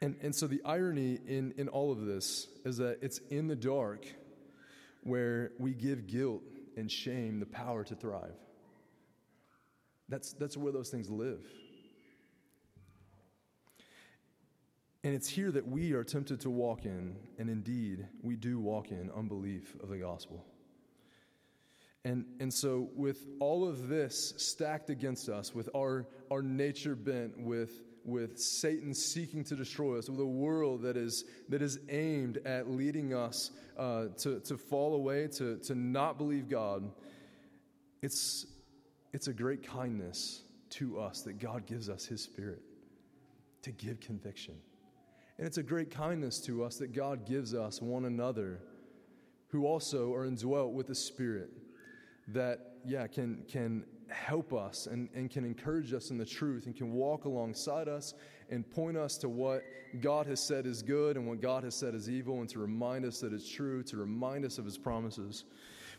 And, 0.02 0.16
and 0.22 0.36
so 0.36 0.48
the 0.48 0.62
irony 0.66 1.20
in, 1.28 1.54
in 1.58 1.68
all 1.68 1.92
of 1.92 2.06
this 2.06 2.48
is 2.66 2.78
that 2.78 2.98
it's 3.02 3.20
in 3.30 3.48
the 3.48 3.56
dark 3.56 4.08
where 5.02 5.52
we 5.60 5.74
give 5.74 6.08
guilt 6.08 6.44
and 6.78 6.92
shame 6.92 7.40
the 7.40 7.46
power 7.46 7.84
to 7.84 7.96
thrive. 7.96 8.36
That's, 10.10 10.34
that's 10.34 10.58
where 10.58 10.72
those 10.72 10.90
things 10.90 11.10
live. 11.10 11.46
And 15.04 15.16
it's 15.16 15.28
here 15.28 15.52
that 15.52 15.68
we 15.68 15.94
are 15.94 16.04
tempted 16.04 16.42
to 16.42 16.50
walk 16.50 16.86
in, 16.86 17.16
and 17.40 17.50
indeed, 17.50 18.08
we 18.22 18.36
do 18.36 18.60
walk 18.60 18.92
in 18.92 19.10
unbelief 19.16 19.76
of 19.82 19.90
the 19.90 19.98
gospel. 19.98 20.46
And, 22.04 22.26
and 22.40 22.54
so, 22.54 22.90
with 22.96 23.26
all 23.40 23.68
of 23.68 23.88
this 23.88 24.34
stacked 24.38 24.90
against 24.90 25.30
us, 25.30 25.56
with 25.56 25.70
our, 25.76 26.08
our 26.30 26.42
nature 26.42 26.96
bent, 26.96 27.40
with, 27.40 27.72
with 28.04 28.40
Satan 28.40 28.94
seeking 28.94 29.44
to 29.46 29.56
destroy 29.56 29.98
us, 29.98 30.10
with 30.10 30.20
a 30.20 30.26
world 30.26 30.82
that 30.84 30.98
is, 30.98 31.26
that 31.50 31.62
is 31.62 31.80
aimed 31.90 32.38
at 32.46 32.70
leading 32.70 33.14
us 33.14 33.52
uh, 33.78 34.06
to, 34.18 34.40
to 34.42 34.58
fall 34.58 34.96
away, 34.96 35.28
to, 35.28 35.58
to 35.58 35.76
not 35.76 36.18
believe 36.18 36.50
God, 36.50 36.90
it's, 38.02 38.46
it's 39.14 39.28
a 39.28 39.34
great 39.34 39.68
kindness 39.68 40.42
to 40.72 41.00
us 41.00 41.22
that 41.22 41.40
God 41.40 41.66
gives 41.66 41.90
us 41.90 42.06
His 42.06 42.22
Spirit 42.22 42.62
to 43.62 43.72
give 43.72 44.00
conviction. 44.00 44.56
And 45.38 45.48
it's 45.48 45.58
a 45.58 45.64
great 45.64 45.92
kindness 45.92 46.40
to 46.42 46.64
us 46.64 46.78
that 46.78 46.94
God 46.94 47.26
gives 47.26 47.54
us 47.54 47.82
one 47.82 48.06
another 48.06 48.60
who 49.50 49.66
also 49.66 50.14
are 50.14 50.26
indwelt 50.26 50.74
with 50.74 50.88
the 50.88 50.96
Spirit 50.96 51.50
that, 52.30 52.76
yeah, 52.86 53.08
can, 53.08 53.44
can 53.48 53.84
help 54.12 54.54
us 54.54 54.88
and, 54.88 55.10
and 55.14 55.30
can 55.30 55.46
encourage 55.46 55.94
us 55.94 56.10
in 56.12 56.18
the 56.18 56.26
truth 56.26 56.66
and 56.66 56.76
can 56.76 56.94
walk 56.94 57.26
alongside 57.26 57.88
us 57.88 58.14
and 58.50 58.70
point 58.70 58.98
us 58.98 59.18
to 59.18 59.30
what 59.30 59.64
God 60.02 60.26
has 60.28 60.40
said 60.40 60.66
is 60.66 60.82
good 60.82 61.18
and 61.18 61.28
what 61.28 61.42
God 61.42 61.64
has 61.64 61.76
said 61.76 61.96
is 61.96 62.10
evil 62.10 62.40
and 62.40 62.50
to 62.50 62.60
remind 62.60 63.06
us 63.06 63.20
that 63.20 63.34
it's 63.34 63.50
true, 63.50 63.84
to 63.84 63.98
remind 63.98 64.46
us 64.46 64.58
of 64.58 64.66
His 64.66 64.78
promises. 64.78 65.46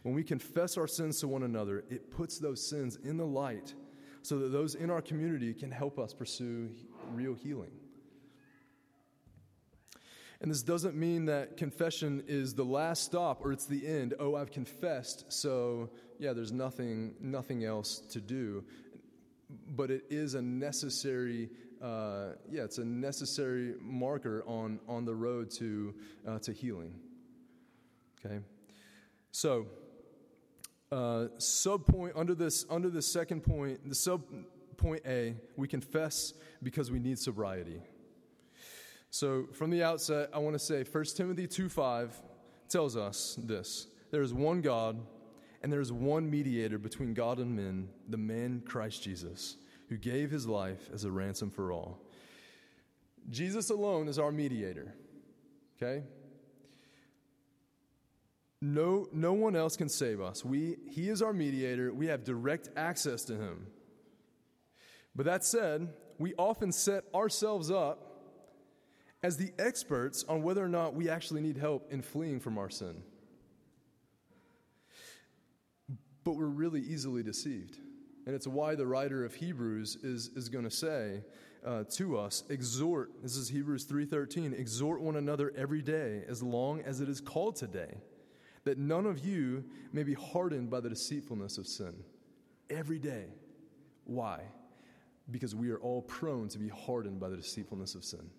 When 0.02 0.14
we 0.14 0.24
confess 0.24 0.76
our 0.76 0.86
sins 0.86 1.20
to 1.20 1.28
one 1.28 1.42
another, 1.42 1.84
it 1.90 2.10
puts 2.10 2.38
those 2.38 2.66
sins 2.66 2.98
in 3.04 3.16
the 3.16 3.26
light 3.26 3.74
so 4.22 4.38
that 4.38 4.52
those 4.52 4.74
in 4.74 4.90
our 4.90 5.02
community 5.02 5.52
can 5.52 5.70
help 5.70 5.98
us 5.98 6.14
pursue 6.14 6.70
real 7.12 7.34
healing. 7.34 7.70
And 10.42 10.50
this 10.50 10.64
doesn't 10.64 10.96
mean 10.96 11.26
that 11.26 11.56
confession 11.56 12.24
is 12.26 12.54
the 12.54 12.64
last 12.64 13.04
stop 13.04 13.44
or 13.44 13.52
it's 13.52 13.66
the 13.66 13.86
end. 13.86 14.14
Oh, 14.18 14.34
I've 14.34 14.50
confessed, 14.50 15.32
so 15.32 15.88
yeah, 16.18 16.32
there's 16.32 16.50
nothing, 16.50 17.14
nothing 17.20 17.64
else 17.64 18.00
to 18.10 18.20
do. 18.20 18.64
But 19.68 19.92
it 19.92 20.04
is 20.10 20.34
a 20.34 20.42
necessary, 20.42 21.48
uh, 21.80 22.30
yeah, 22.50 22.64
it's 22.64 22.78
a 22.78 22.84
necessary 22.84 23.74
marker 23.80 24.42
on, 24.44 24.80
on 24.88 25.04
the 25.04 25.14
road 25.14 25.48
to, 25.58 25.94
uh, 26.26 26.40
to 26.40 26.52
healing. 26.52 26.94
Okay? 28.24 28.40
So, 29.30 29.66
uh, 30.90 31.28
sub 31.38 31.86
point 31.86 32.14
under 32.16 32.34
this 32.34 32.66
under 32.68 32.90
the 32.90 33.00
second 33.00 33.42
point, 33.42 33.88
the 33.88 33.94
sub 33.94 34.22
point 34.76 35.02
A, 35.06 35.36
we 35.56 35.68
confess 35.68 36.34
because 36.62 36.90
we 36.90 36.98
need 36.98 37.18
sobriety. 37.18 37.80
So, 39.14 39.44
from 39.52 39.68
the 39.68 39.82
outset, 39.82 40.30
I 40.32 40.38
want 40.38 40.54
to 40.54 40.58
say 40.58 40.84
1 40.90 41.04
Timothy 41.14 41.46
2 41.46 41.68
5 41.68 42.22
tells 42.70 42.96
us 42.96 43.38
this 43.42 43.88
there 44.10 44.22
is 44.22 44.32
one 44.32 44.62
God, 44.62 44.98
and 45.62 45.70
there 45.70 45.82
is 45.82 45.92
one 45.92 46.30
mediator 46.30 46.78
between 46.78 47.12
God 47.12 47.38
and 47.38 47.54
men, 47.54 47.90
the 48.08 48.16
man 48.16 48.62
Christ 48.64 49.02
Jesus, 49.02 49.56
who 49.90 49.98
gave 49.98 50.30
his 50.30 50.46
life 50.46 50.88
as 50.94 51.04
a 51.04 51.10
ransom 51.10 51.50
for 51.50 51.72
all. 51.72 52.00
Jesus 53.28 53.68
alone 53.68 54.08
is 54.08 54.18
our 54.18 54.32
mediator, 54.32 54.94
okay? 55.76 56.04
No, 58.62 59.08
no 59.12 59.34
one 59.34 59.54
else 59.54 59.76
can 59.76 59.90
save 59.90 60.22
us. 60.22 60.42
We, 60.42 60.78
he 60.88 61.10
is 61.10 61.20
our 61.20 61.34
mediator. 61.34 61.92
We 61.92 62.06
have 62.06 62.24
direct 62.24 62.70
access 62.78 63.24
to 63.24 63.34
him. 63.34 63.66
But 65.14 65.26
that 65.26 65.44
said, 65.44 65.92
we 66.18 66.32
often 66.38 66.72
set 66.72 67.04
ourselves 67.14 67.70
up 67.70 68.08
as 69.22 69.36
the 69.36 69.52
experts 69.58 70.24
on 70.28 70.42
whether 70.42 70.64
or 70.64 70.68
not 70.68 70.94
we 70.94 71.08
actually 71.08 71.40
need 71.40 71.56
help 71.56 71.92
in 71.92 72.02
fleeing 72.02 72.40
from 72.40 72.58
our 72.58 72.70
sin. 72.70 73.02
But 76.24 76.32
we're 76.32 76.46
really 76.46 76.80
easily 76.80 77.22
deceived. 77.22 77.78
And 78.26 78.34
it's 78.34 78.46
why 78.46 78.74
the 78.74 78.86
writer 78.86 79.24
of 79.24 79.34
Hebrews 79.34 79.96
is, 79.96 80.28
is 80.36 80.48
going 80.48 80.64
to 80.64 80.70
say 80.70 81.22
uh, 81.64 81.84
to 81.90 82.18
us, 82.18 82.44
exhort, 82.48 83.10
this 83.22 83.36
is 83.36 83.48
Hebrews 83.48 83.86
3.13, 83.86 84.58
exhort 84.58 85.00
one 85.00 85.16
another 85.16 85.52
every 85.56 85.82
day 85.82 86.24
as 86.28 86.42
long 86.42 86.80
as 86.82 87.00
it 87.00 87.08
is 87.08 87.20
called 87.20 87.56
today, 87.56 87.94
that 88.64 88.78
none 88.78 89.06
of 89.06 89.24
you 89.24 89.64
may 89.92 90.02
be 90.02 90.14
hardened 90.14 90.70
by 90.70 90.80
the 90.80 90.88
deceitfulness 90.88 91.58
of 91.58 91.66
sin. 91.66 91.94
Every 92.70 92.98
day. 92.98 93.26
Why? 94.04 94.40
Because 95.30 95.54
we 95.54 95.70
are 95.70 95.78
all 95.78 96.02
prone 96.02 96.48
to 96.48 96.58
be 96.58 96.68
hardened 96.68 97.20
by 97.20 97.28
the 97.28 97.36
deceitfulness 97.36 97.94
of 97.94 98.04
sin. 98.04 98.30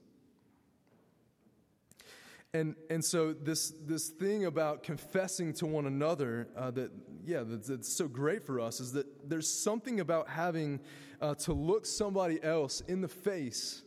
And, 2.56 2.76
and 2.88 3.04
so 3.04 3.34
this, 3.34 3.74
this 3.84 4.10
thing 4.10 4.46
about 4.46 4.84
confessing 4.84 5.54
to 5.54 5.66
one 5.66 5.88
another 5.88 6.48
uh, 6.56 6.70
that, 6.72 6.92
yeah, 7.26 7.42
that's, 7.44 7.68
that's, 7.68 7.98
so 7.98 8.08
great 8.08 8.46
for 8.46 8.60
us 8.60 8.80
is 8.80 8.92
that 8.92 9.28
there's 9.28 9.50
something 9.64 10.00
about 10.00 10.30
having 10.30 10.80
uh, 11.20 11.34
to 11.36 11.54
look 11.54 11.88
somebody 11.88 12.42
else 12.44 12.82
in 12.82 13.02
the 13.02 13.08
face 13.08 13.82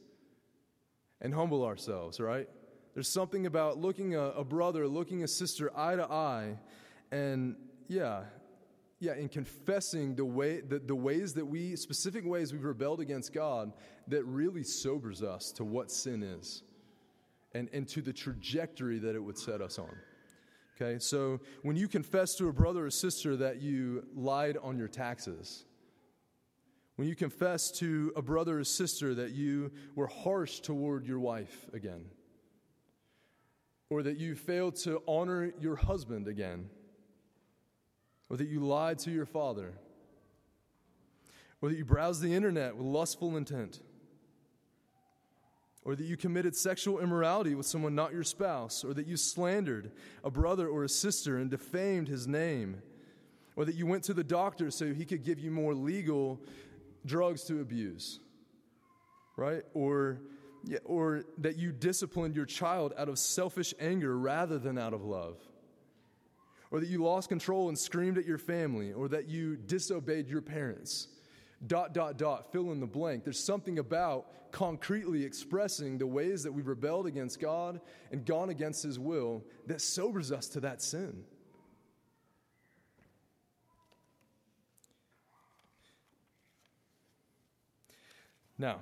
and 1.21 1.33
humble 1.33 1.65
ourselves, 1.65 2.19
right? 2.19 2.49
There's 2.95 3.13
something 3.13 3.47
about 3.47 3.79
looking 3.79 4.17
a, 4.17 4.31
a 4.31 4.43
brother, 4.43 4.89
looking 4.89 5.23
a 5.23 5.29
sister 5.29 5.71
eye 5.77 5.95
to 5.95 6.11
eye, 6.11 6.59
and 7.13 7.55
yeah, 7.87 8.23
yeah, 8.99 9.15
in 9.15 9.29
confessing 9.29 10.17
the 10.17 10.25
way 10.25 10.61
the, 10.61 10.81
the 10.81 10.95
ways 10.95 11.35
that 11.35 11.45
we 11.45 11.77
specific 11.77 12.25
ways 12.25 12.53
we've 12.53 12.65
rebelled 12.65 13.01
against 13.01 13.33
God 13.33 13.73
that 14.09 14.25
really 14.25 14.65
sobers 14.65 15.23
us 15.23 15.53
to 15.53 15.65
what 15.65 15.91
sin 15.91 16.23
is 16.23 16.63
and, 17.57 17.71
and 17.73 17.89
to 17.89 18.03
the 18.03 18.13
trajectory 18.13 18.99
that 18.99 19.15
it 19.15 19.21
would 19.21 19.39
set 19.39 19.61
us 19.61 19.79
on. 19.79 19.95
Okay, 20.77 20.99
so 20.99 21.41
when 21.63 21.75
you 21.75 21.89
confess 21.89 22.35
to 22.35 22.49
a 22.49 22.53
brother 22.53 22.87
or 22.87 22.91
sister 22.91 23.35
that 23.37 23.63
you 23.63 24.07
lied 24.15 24.59
on 24.63 24.77
your 24.77 24.89
taxes, 24.89 25.65
when 26.97 27.09
you 27.09 27.17
confess 27.17 27.71
to 27.73 28.13
a 28.15 28.23
brother 28.23 28.59
or 28.59 28.65
sister 28.65 29.15
that 29.15 29.31
you 29.33 29.73
were 29.95 30.07
harsh 30.07 30.61
toward 30.61 31.07
your 31.07 31.19
wife 31.19 31.67
again, 31.73 32.05
or 33.89 34.03
that 34.03 34.19
you 34.19 34.35
failed 34.35 34.77
to 34.77 35.03
honor 35.09 35.53
your 35.59 35.77
husband 35.77 36.29
again, 36.29 36.69
or 38.29 38.37
that 38.37 38.49
you 38.49 38.61
lied 38.61 38.99
to 38.99 39.11
your 39.11 39.27
father, 39.27 39.73
or 41.63 41.71
that 41.71 41.79
you 41.79 41.87
browsed 41.87 42.21
the 42.21 42.35
internet 42.35 42.77
with 42.77 42.87
lustful 42.87 43.37
intent 43.37 43.81
or 45.87 45.95
that 45.95 46.05
you 46.05 46.17
committed 46.17 46.57
sexual 46.57 46.99
immorality 46.99 47.55
with 47.55 47.65
someone 47.65 47.95
not 47.95 48.13
your 48.13 48.25
spouse, 48.25 48.83
or 48.83 48.93
that 48.93 49.07
you 49.07 49.17
slandered 49.17 49.93
a 50.25 50.31
brother 50.31 50.67
or 50.67 50.83
a 50.83 50.89
sister 50.89 51.39
and 51.39 51.49
defamed 51.49 52.09
his 52.09 52.27
name, 52.27 52.83
or 53.55 53.65
that 53.65 53.77
you 53.77 53.87
went 53.87 54.03
to 54.03 54.13
the 54.13 54.25
doctor 54.25 54.69
so 54.73 54.93
he 54.93 55.05
could 55.05 55.23
give 55.23 55.39
you 55.39 55.49
more 55.49 55.75
legal 55.75 56.41
drugs 57.07 57.45
to 57.45 57.61
abuse, 57.61 58.19
right? 59.37 59.63
Or, 59.75 60.19
or 60.85 61.23
that 61.39 61.57
you 61.57 61.71
disciplined 61.71 62.35
your 62.35 62.47
child 62.47 62.93
out 62.99 63.09
of 63.09 63.17
selfish 63.17 63.73
anger 63.79 64.19
rather 64.19 64.59
than 64.59 64.79
out 64.79 64.93
of 64.93 65.05
love. 65.05 65.37
Or 66.73 66.81
that 66.81 66.89
you 66.89 67.05
lost 67.05 67.29
control 67.29 67.69
and 67.69 67.79
screamed 67.79 68.19
at 68.19 68.27
your 68.27 68.39
family, 68.39 68.93
or 68.93 69.07
that 69.07 69.29
you 69.29 69.55
disobeyed 69.55 70.27
your 70.27 70.43
parents 70.43 71.07
dot, 71.67 71.95
dot, 71.95 72.19
dot, 72.19 72.53
fill 72.53 72.73
in 72.73 72.81
the 72.81 72.87
blank. 72.87 73.25
There's 73.25 73.43
something 73.43 73.79
about 73.79 74.53
concretely 74.53 75.25
expressing 75.25 75.99
the 75.99 76.07
ways 76.07 76.43
that 76.43 76.53
we've 76.53 76.67
rebelled 76.67 77.07
against 77.07 77.41
God 77.41 77.81
and 78.11 78.25
gone 78.25 78.51
against 78.51 78.83
His 78.83 78.99
will 78.99 79.45
that 79.67 79.81
sobers 79.81 80.33
us 80.33 80.49
to 80.49 80.61
that 80.61 80.83
sin. 80.83 81.25
Now, 88.59 88.81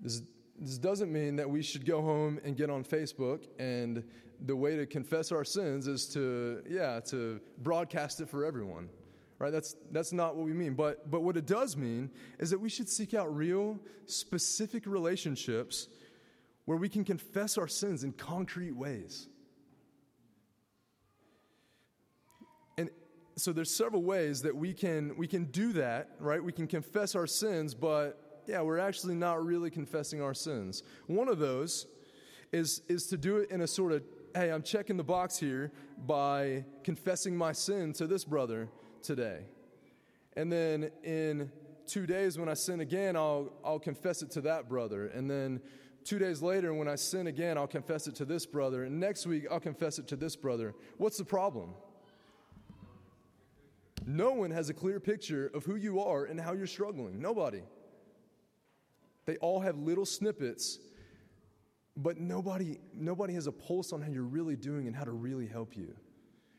this 0.00 0.22
this 0.58 0.78
doesn't 0.78 1.12
mean 1.12 1.36
that 1.36 1.50
we 1.50 1.62
should 1.62 1.84
go 1.84 2.00
home 2.00 2.40
and 2.44 2.56
get 2.56 2.70
on 2.70 2.84
Facebook 2.84 3.46
and 3.58 4.04
the 4.46 4.54
way 4.54 4.76
to 4.76 4.86
confess 4.86 5.32
our 5.32 5.44
sins 5.44 5.86
is 5.86 6.06
to, 6.08 6.62
yeah, 6.68 7.00
to 7.00 7.40
broadcast 7.58 8.20
it 8.20 8.28
for 8.28 8.44
everyone. 8.44 8.88
Right? 9.44 9.52
That's, 9.52 9.76
that's 9.90 10.14
not 10.14 10.36
what 10.36 10.46
we 10.46 10.54
mean. 10.54 10.72
But, 10.72 11.10
but 11.10 11.22
what 11.22 11.36
it 11.36 11.44
does 11.44 11.76
mean 11.76 12.08
is 12.38 12.48
that 12.48 12.58
we 12.58 12.70
should 12.70 12.88
seek 12.88 13.12
out 13.12 13.36
real, 13.36 13.78
specific 14.06 14.86
relationships 14.86 15.88
where 16.64 16.78
we 16.78 16.88
can 16.88 17.04
confess 17.04 17.58
our 17.58 17.68
sins 17.68 18.04
in 18.04 18.12
concrete 18.12 18.72
ways. 18.72 19.28
And 22.78 22.88
so 23.36 23.52
there's 23.52 23.70
several 23.70 24.02
ways 24.02 24.40
that 24.40 24.56
we 24.56 24.72
can, 24.72 25.14
we 25.18 25.26
can 25.26 25.44
do 25.44 25.74
that, 25.74 26.12
right? 26.20 26.42
We 26.42 26.52
can 26.52 26.66
confess 26.66 27.14
our 27.14 27.26
sins, 27.26 27.74
but 27.74 28.42
yeah, 28.46 28.62
we're 28.62 28.78
actually 28.78 29.14
not 29.14 29.44
really 29.44 29.68
confessing 29.68 30.22
our 30.22 30.32
sins. 30.32 30.84
One 31.06 31.28
of 31.28 31.38
those 31.38 31.86
is, 32.50 32.80
is 32.88 33.08
to 33.08 33.18
do 33.18 33.36
it 33.36 33.50
in 33.50 33.60
a 33.60 33.66
sort 33.66 33.92
of, 33.92 34.04
hey, 34.34 34.50
I'm 34.50 34.62
checking 34.62 34.96
the 34.96 35.04
box 35.04 35.36
here 35.36 35.70
by 36.06 36.64
confessing 36.82 37.36
my 37.36 37.52
sin 37.52 37.92
to 37.92 38.06
this 38.06 38.24
brother 38.24 38.70
today. 39.04 39.46
And 40.36 40.50
then 40.50 40.90
in 41.04 41.52
two 41.86 42.06
days, 42.06 42.38
when 42.38 42.48
I 42.48 42.54
sin 42.54 42.80
again, 42.80 43.16
I'll, 43.16 43.52
I'll 43.64 43.78
confess 43.78 44.22
it 44.22 44.30
to 44.32 44.40
that 44.42 44.68
brother. 44.68 45.06
And 45.06 45.30
then 45.30 45.60
two 46.04 46.18
days 46.18 46.42
later, 46.42 46.74
when 46.74 46.88
I 46.88 46.96
sin 46.96 47.26
again, 47.26 47.56
I'll 47.56 47.66
confess 47.66 48.06
it 48.06 48.16
to 48.16 48.24
this 48.24 48.46
brother. 48.46 48.84
And 48.84 48.98
next 48.98 49.26
week, 49.26 49.46
I'll 49.50 49.60
confess 49.60 49.98
it 49.98 50.08
to 50.08 50.16
this 50.16 50.34
brother. 50.34 50.74
What's 50.96 51.18
the 51.18 51.24
problem? 51.24 51.74
No 54.06 54.32
one 54.32 54.50
has 54.50 54.68
a 54.68 54.74
clear 54.74 55.00
picture 55.00 55.50
of 55.54 55.64
who 55.64 55.76
you 55.76 56.00
are 56.00 56.24
and 56.24 56.40
how 56.40 56.52
you're 56.52 56.66
struggling. 56.66 57.20
Nobody. 57.20 57.62
They 59.24 59.36
all 59.36 59.60
have 59.60 59.78
little 59.78 60.04
snippets, 60.04 60.78
but 61.96 62.18
nobody, 62.18 62.78
nobody 62.92 63.32
has 63.34 63.46
a 63.46 63.52
pulse 63.52 63.92
on 63.92 64.02
how 64.02 64.10
you're 64.10 64.22
really 64.22 64.56
doing 64.56 64.86
and 64.86 64.94
how 64.94 65.04
to 65.04 65.12
really 65.12 65.46
help 65.46 65.76
you. 65.76 65.94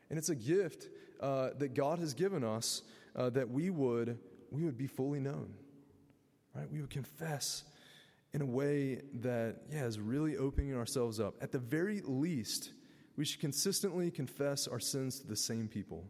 And 0.09 0.17
it's 0.17 0.29
a 0.29 0.35
gift 0.35 0.89
uh, 1.25 1.49
that 1.57 1.73
God 1.73 1.97
has 1.97 2.13
given 2.13 2.43
us 2.43 2.83
uh, 3.15 3.31
that 3.31 3.49
we 3.49 3.71
would, 3.71 4.19
we 4.51 4.63
would 4.63 4.77
be 4.77 4.85
fully 4.85 5.19
known, 5.19 5.55
right? 6.53 6.71
We 6.71 6.81
would 6.81 6.91
confess 6.91 7.63
in 8.33 8.43
a 8.43 8.45
way 8.45 9.01
that, 9.21 9.55
yeah, 9.71 9.85
is 9.85 9.99
really 9.99 10.37
opening 10.37 10.75
ourselves 10.75 11.19
up. 11.19 11.33
At 11.41 11.51
the 11.51 11.57
very 11.57 12.01
least, 12.05 12.73
we 13.17 13.25
should 13.25 13.39
consistently 13.39 14.11
confess 14.11 14.67
our 14.67 14.79
sins 14.79 15.19
to 15.19 15.25
the 15.25 15.35
same 15.35 15.67
people. 15.67 16.05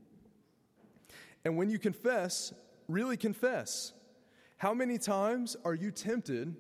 And 1.46 1.56
when 1.56 1.70
you 1.70 1.80
confess, 1.80 2.54
really 2.90 3.16
confess. 3.16 3.94
How 4.58 4.74
many 4.74 4.98
times 4.98 5.56
are 5.64 5.76
you 5.76 5.92
tempted 5.92 6.54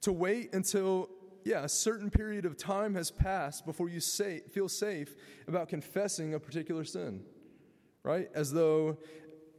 to 0.00 0.12
wait 0.12 0.54
until, 0.54 1.10
yeah, 1.44 1.64
a 1.64 1.68
certain 1.68 2.08
period 2.08 2.46
of 2.46 2.56
time 2.56 2.94
has 2.94 3.10
passed 3.10 3.66
before 3.66 3.90
you 3.90 4.00
say, 4.00 4.40
feel 4.50 4.68
safe 4.68 5.14
about 5.46 5.68
confessing 5.68 6.32
a 6.32 6.40
particular 6.40 6.84
sin? 6.84 7.22
Right? 8.02 8.30
As 8.34 8.52
though 8.52 8.98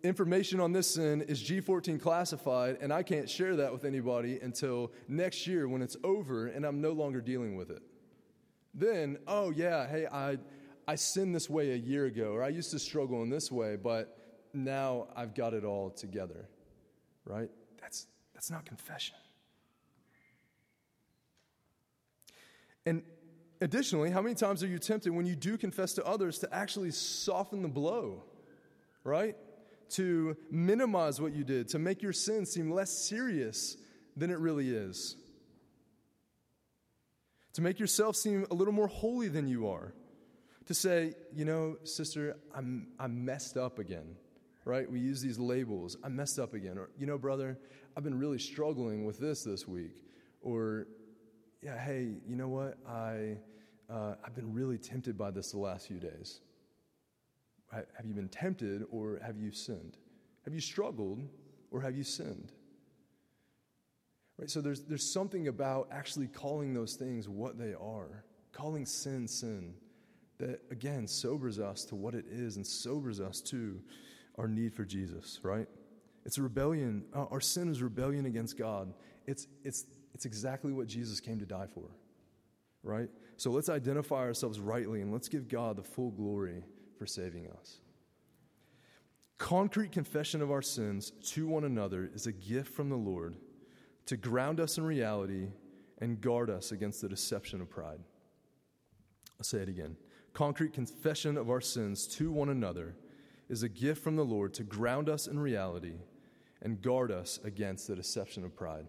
information 0.04 0.60
on 0.60 0.72
this 0.72 0.96
sin 0.96 1.22
is 1.22 1.42
G14 1.42 2.02
classified, 2.02 2.78
and 2.82 2.92
I 2.92 3.04
can't 3.04 3.30
share 3.30 3.56
that 3.58 3.72
with 3.72 3.86
anybody 3.86 4.40
until 4.40 4.92
next 5.08 5.46
year 5.46 5.68
when 5.68 5.82
it's 5.82 5.98
over 6.04 6.48
and 6.48 6.66
I'm 6.66 6.82
no 6.82 6.92
longer 6.92 7.22
dealing 7.22 7.56
with 7.56 7.70
it. 7.70 7.84
Then, 8.74 9.18
oh, 9.28 9.52
yeah, 9.52 9.88
hey, 9.88 10.08
I, 10.12 10.38
I 10.88 10.96
sinned 10.96 11.36
this 11.36 11.50
way 11.50 11.72
a 11.72 11.76
year 11.76 12.06
ago, 12.06 12.32
or 12.32 12.44
I 12.44 12.50
used 12.50 12.72
to 12.72 12.80
struggle 12.80 13.22
in 13.22 13.30
this 13.30 13.52
way, 13.52 13.76
but 13.76 14.18
now 14.54 15.08
I've 15.16 15.36
got 15.36 15.54
it 15.54 15.64
all 15.64 15.90
together 15.92 16.48
right? 17.26 17.50
That's, 17.80 18.08
that's 18.34 18.52
not 18.52 18.66
confession. 18.66 19.16
And 22.86 23.04
additionally, 23.62 24.10
how 24.10 24.22
many 24.22 24.36
times 24.36 24.64
are 24.64 24.68
you 24.68 24.80
tempted 24.80 25.14
when 25.14 25.26
you 25.26 25.36
do 25.36 25.58
confess 25.58 25.94
to 25.94 26.06
others 26.06 26.40
to 26.40 26.54
actually 26.54 26.92
soften 26.92 27.62
the 27.62 27.68
blow, 27.68 28.24
right? 29.04 29.36
To 29.92 30.38
minimize 30.50 31.20
what 31.20 31.34
you 31.34 31.44
did, 31.44 31.70
to 31.70 31.80
make 31.80 32.02
your 32.02 32.14
sin 32.14 32.46
seem 32.46 32.72
less 32.72 32.92
serious 32.92 33.78
than 34.16 34.30
it 34.32 34.40
really 34.40 34.70
is, 34.70 35.16
to 37.54 37.62
make 37.62 37.80
yourself 37.80 38.16
seem 38.16 38.46
a 38.50 38.54
little 38.54 38.74
more 38.74 38.88
holy 38.88 39.28
than 39.28 39.48
you 39.48 39.68
are, 39.68 39.94
to 40.68 40.74
say, 40.74 41.14
you 41.34 41.44
know, 41.44 41.78
sister, 41.84 42.38
I'm, 42.56 42.88
I'm 43.00 43.26
messed 43.26 43.58
up 43.58 43.80
again 43.80 44.16
right? 44.66 44.90
We 44.90 45.00
use 45.00 45.22
these 45.22 45.40
labels. 45.40 45.98
I 46.04 46.10
messed 46.10 46.40
up 46.40 46.54
again. 46.54 46.78
Or, 46.78 46.90
you 46.98 47.06
know, 47.06 47.18
brother, 47.18 47.58
I've 47.96 48.04
been 48.04 48.18
really 48.18 48.40
struggling 48.40 49.06
with 49.06 49.20
this 49.20 49.44
this 49.44 49.68
week. 49.68 50.04
Or, 50.42 50.88
yeah, 51.62 51.78
hey, 51.78 52.16
you 52.28 52.36
know 52.36 52.48
what? 52.48 52.78
I, 52.88 53.38
uh, 53.90 54.16
I've 54.24 54.36
been 54.36 54.54
really 54.54 54.78
tempted 54.78 55.18
by 55.18 55.32
this 55.32 55.52
the 55.52 55.60
last 55.60 55.88
few 55.88 56.00
days. 56.00 56.42
Have 57.72 58.06
you 58.06 58.14
been 58.14 58.30
tempted 58.30 58.84
or 58.92 59.20
have 59.26 59.38
you 59.38 59.52
sinned? 59.52 59.98
Have 60.46 60.54
you 60.54 60.60
struggled 60.62 61.22
or 61.72 61.82
have 61.82 61.96
you 61.96 62.04
sinned? 62.04 62.52
Right? 64.38 64.50
So 64.50 64.60
there's, 64.60 64.82
there's 64.82 65.12
something 65.12 65.48
about 65.48 65.88
actually 65.92 66.28
calling 66.28 66.74
those 66.74 66.96
things 66.96 67.30
what 67.30 67.58
they 67.58 67.74
are, 67.74 68.26
calling 68.52 68.86
sin 68.86 69.28
sin, 69.28 69.74
that 70.40 70.62
again 70.72 71.08
sobers 71.08 71.60
us 71.60 71.86
to 71.86 71.96
what 71.96 72.16
it 72.16 72.26
is 72.30 72.56
and 72.56 72.66
sobers 72.66 73.22
us 73.22 73.40
to 73.42 73.80
our 74.38 74.48
need 74.48 74.74
for 74.74 74.84
Jesus, 74.84 75.40
right? 75.44 75.68
It's 76.26 76.38
a 76.38 76.42
rebellion. 76.42 77.04
Uh, 77.14 77.26
our 77.26 77.42
sin 77.42 77.70
is 77.70 77.82
rebellion 77.82 78.26
against 78.26 78.58
God. 78.58 78.94
It's, 79.28 79.48
it's, 79.64 79.86
it's 80.14 80.26
exactly 80.26 80.74
what 80.74 80.88
Jesus 80.88 81.20
came 81.20 81.40
to 81.40 81.46
die 81.46 81.68
for, 81.74 81.90
right? 82.84 83.10
So 83.38 83.52
let's 83.52 83.70
identify 83.70 84.18
ourselves 84.18 84.60
rightly 84.60 85.02
and 85.02 85.12
let's 85.12 85.30
give 85.30 85.48
God 85.48 85.78
the 85.78 85.84
full 85.84 86.12
glory 86.12 86.64
for 87.02 87.08
saving 87.08 87.48
us. 87.60 87.80
Concrete 89.40 89.92
confession 89.92 90.40
of 90.40 90.52
our 90.52 90.62
sins 90.62 91.14
to 91.24 91.48
one 91.48 91.64
another 91.64 92.12
is 92.14 92.28
a 92.28 92.32
gift 92.32 92.72
from 92.72 92.90
the 92.90 92.96
Lord 92.96 93.38
to 94.06 94.16
ground 94.16 94.60
us 94.60 94.78
in 94.78 94.86
reality 94.86 95.48
and 95.98 96.22
guard 96.22 96.52
us 96.52 96.72
against 96.72 97.02
the 97.02 97.10
deception 97.10 97.60
of 97.60 97.72
pride. 97.72 98.02
I'll 99.40 99.44
say 99.44 99.58
it 99.58 99.68
again. 99.68 99.98
Concrete 100.34 100.74
confession 100.74 101.38
of 101.38 101.50
our 101.50 101.60
sins 101.60 102.06
to 102.06 102.32
one 102.32 102.50
another 102.50 102.94
is 103.50 103.64
a 103.64 103.70
gift 103.70 104.04
from 104.04 104.16
the 104.16 104.24
Lord 104.24 104.54
to 104.54 104.64
ground 104.64 105.10
us 105.10 105.26
in 105.26 105.40
reality 105.40 105.96
and 106.62 106.84
guard 106.84 107.12
us 107.12 107.40
against 107.44 107.88
the 107.88 107.96
deception 107.96 108.44
of 108.44 108.56
pride. 108.56 108.86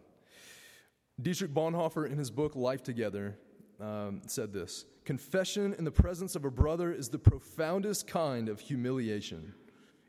Dietrich 1.18 1.54
Bonhoeffer, 1.54 2.04
in 2.04 2.18
his 2.18 2.30
book 2.30 2.56
Life 2.56 2.82
Together, 2.82 3.38
um, 3.82 4.22
said 4.26 4.52
this 4.52 4.86
Confession 5.04 5.74
in 5.76 5.84
the 5.84 5.90
presence 5.90 6.36
of 6.36 6.44
a 6.44 6.50
brother 6.50 6.92
is 6.92 7.08
the 7.08 7.18
profoundest 7.18 8.06
kind 8.06 8.48
of 8.48 8.60
humiliation. 8.60 9.52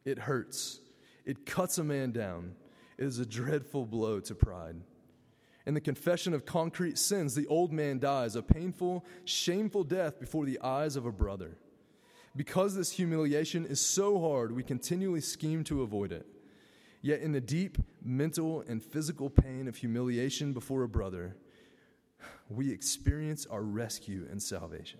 It 0.05 0.19
hurts, 0.19 0.79
it 1.25 1.45
cuts 1.45 1.77
a 1.77 1.83
man 1.83 2.12
down, 2.12 2.55
it 2.97 3.05
is 3.05 3.19
a 3.19 3.25
dreadful 3.25 3.86
blow 3.86 4.19
to 4.21 4.36
pride. 4.36 4.75
In 5.65 5.73
the 5.73 5.81
confession 5.81 6.33
of 6.33 6.45
concrete 6.45 6.97
sins, 6.97 7.36
the 7.36 7.47
old 7.47 7.71
man 7.71 7.97
dies 7.97 8.36
a 8.36 8.43
painful, 8.43 9.05
shameful 9.23 9.86
death 9.86 10.19
before 10.19 10.45
the 10.45 10.59
eyes 10.59 10.97
of 10.97 11.05
a 11.05 11.12
brother. 11.12 11.57
Because 12.36 12.75
this 12.75 12.91
humiliation 12.91 13.65
is 13.65 13.79
so 13.79 14.19
hard, 14.19 14.51
we 14.51 14.63
continually 14.63 15.21
scheme 15.21 15.63
to 15.65 15.81
avoid 15.81 16.12
it. 16.12 16.27
Yet, 17.01 17.21
in 17.21 17.31
the 17.31 17.41
deep 17.41 17.77
mental 18.03 18.62
and 18.67 18.83
physical 18.83 19.29
pain 19.29 19.67
of 19.67 19.77
humiliation 19.77 20.51
before 20.51 20.83
a 20.83 20.89
brother, 20.89 21.38
we 22.49 22.71
experience 22.71 23.45
our 23.45 23.62
rescue 23.62 24.27
and 24.29 24.41
salvation. 24.41 24.99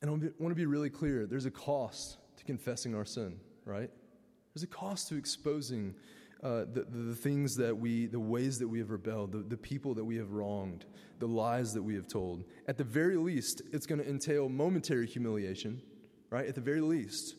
And 0.00 0.10
I 0.10 0.12
want 0.12 0.50
to 0.50 0.54
be 0.54 0.66
really 0.66 0.90
clear 0.90 1.26
there's 1.26 1.46
a 1.46 1.50
cost 1.50 2.18
to 2.36 2.44
confessing 2.44 2.94
our 2.94 3.04
sin, 3.04 3.40
right? 3.64 3.90
There's 4.54 4.62
a 4.62 4.68
cost 4.68 5.08
to 5.08 5.16
exposing 5.16 5.94
uh, 6.42 6.66
the, 6.72 6.86
the, 6.88 7.14
things 7.16 7.56
that 7.56 7.76
we, 7.76 8.06
the 8.06 8.20
ways 8.20 8.58
that 8.58 8.68
we 8.68 8.78
have 8.78 8.90
rebelled, 8.90 9.32
the, 9.32 9.38
the 9.38 9.56
people 9.56 9.92
that 9.94 10.04
we 10.04 10.16
have 10.16 10.30
wronged, 10.30 10.84
the 11.18 11.26
lies 11.26 11.72
that 11.72 11.82
we 11.82 11.94
have 11.94 12.06
told. 12.06 12.44
At 12.68 12.78
the 12.78 12.84
very 12.84 13.16
least, 13.16 13.62
it's 13.72 13.86
going 13.86 14.00
to 14.00 14.08
entail 14.08 14.48
momentary 14.48 15.08
humiliation, 15.08 15.82
right? 16.30 16.46
At 16.46 16.54
the 16.54 16.60
very 16.60 16.80
least. 16.80 17.34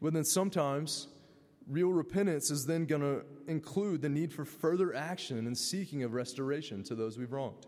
But 0.00 0.12
then 0.12 0.24
sometimes, 0.24 1.08
real 1.68 1.92
repentance 1.92 2.50
is 2.50 2.66
then 2.66 2.86
going 2.86 3.02
to 3.02 3.24
include 3.48 4.02
the 4.02 4.08
need 4.08 4.32
for 4.32 4.44
further 4.44 4.94
action 4.94 5.46
and 5.46 5.56
seeking 5.56 6.02
of 6.02 6.12
restoration 6.12 6.82
to 6.84 6.94
those 6.94 7.18
we've 7.18 7.32
wronged, 7.32 7.66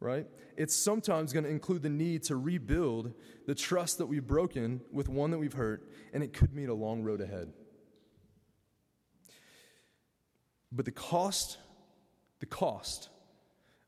right? 0.00 0.26
It's 0.56 0.74
sometimes 0.74 1.32
going 1.32 1.44
to 1.44 1.50
include 1.50 1.82
the 1.82 1.90
need 1.90 2.24
to 2.24 2.36
rebuild 2.36 3.14
the 3.46 3.54
trust 3.54 3.98
that 3.98 4.06
we've 4.06 4.26
broken 4.26 4.80
with 4.92 5.08
one 5.08 5.30
that 5.30 5.38
we've 5.38 5.52
hurt, 5.52 5.88
and 6.12 6.22
it 6.22 6.32
could 6.32 6.54
mean 6.54 6.68
a 6.68 6.74
long 6.74 7.02
road 7.02 7.20
ahead. 7.20 7.52
But 10.72 10.84
the 10.84 10.92
cost, 10.92 11.58
the 12.40 12.46
cost 12.46 13.08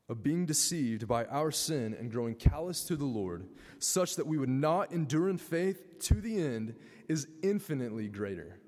of 0.07 0.23
being 0.23 0.47
deceived 0.47 1.07
by 1.07 1.25
our 1.25 1.51
sin 1.51 1.95
and 1.99 2.11
growing 2.11 2.33
callous 2.33 2.83
to 2.85 2.95
the 2.95 3.05
Lord, 3.05 3.47
such 3.77 4.15
that 4.15 4.25
we 4.25 4.37
would 4.39 4.49
not 4.49 4.91
endure 4.91 5.29
in 5.29 5.37
faith 5.37 5.99
to 5.99 6.15
the 6.15 6.41
end, 6.41 6.75
is 7.07 7.27
infinitely 7.43 8.07
greater. 8.07 8.59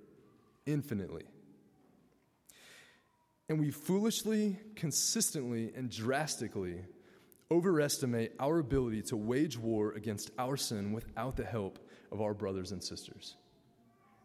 Infinitely. 0.65 1.24
And 3.50 3.60
we 3.60 3.71
foolishly, 3.71 4.60
consistently, 4.76 5.74
and 5.76 5.89
drastically 5.89 6.86
overestimate 7.52 8.34
our 8.39 8.60
ability 8.60 9.02
to 9.02 9.17
wage 9.17 9.58
war 9.58 9.91
against 9.91 10.32
our 10.39 10.56
sin 10.56 10.93
without 10.93 11.36
the 11.36 11.43
help 11.43 11.78
of 12.12 12.21
our 12.21 12.34
brothers 12.34 12.71
and 12.71 12.82
sisters. 12.82 13.36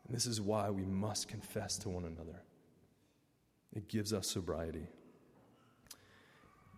And 0.06 0.16
this 0.16 0.26
is 0.26 0.40
why 0.40 0.70
we 0.70 0.84
must 0.84 1.26
confess 1.26 1.76
to 1.78 1.88
one 1.88 2.04
another. 2.04 2.42
It 3.74 3.88
gives 3.88 4.12
us 4.12 4.28
sobriety. 4.28 4.86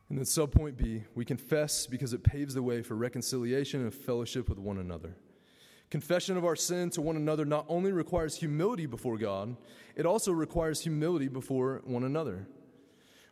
And 0.09 0.17
then, 0.17 0.25
subpoint 0.25 0.79
B, 0.79 1.05
we 1.15 1.27
confess 1.27 1.87
because 1.87 2.15
it 2.15 2.25
paves 2.25 2.55
the 2.55 2.63
way 2.63 2.81
for 2.81 2.95
reconciliation 2.95 3.83
and 3.83 3.93
fellowship 3.93 4.49
with 4.49 4.59
one 4.59 4.79
another. 4.79 5.17
Confession 5.91 6.37
of 6.37 6.45
our 6.45 6.57
sin 6.57 6.91
to 6.91 7.01
one 7.01 7.17
another 7.17 7.45
not 7.45 7.65
only 7.69 7.93
requires 7.93 8.37
humility 8.37 8.87
before 8.87 9.17
God, 9.17 9.57
it 9.97 10.05
also 10.05 10.33
requires 10.33 10.83
humility 10.83 11.29
before 11.29 11.81
one 11.85 12.05
another. 12.05 12.47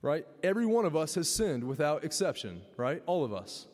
Right? 0.00 0.26
Every 0.42 0.66
one 0.66 0.84
of 0.84 0.96
us 0.96 1.14
has 1.16 1.28
sinned 1.28 1.64
without 1.64 2.04
exception, 2.04 2.62
right? 2.76 3.02
All 3.06 3.24
of 3.24 3.32
us. 3.32 3.66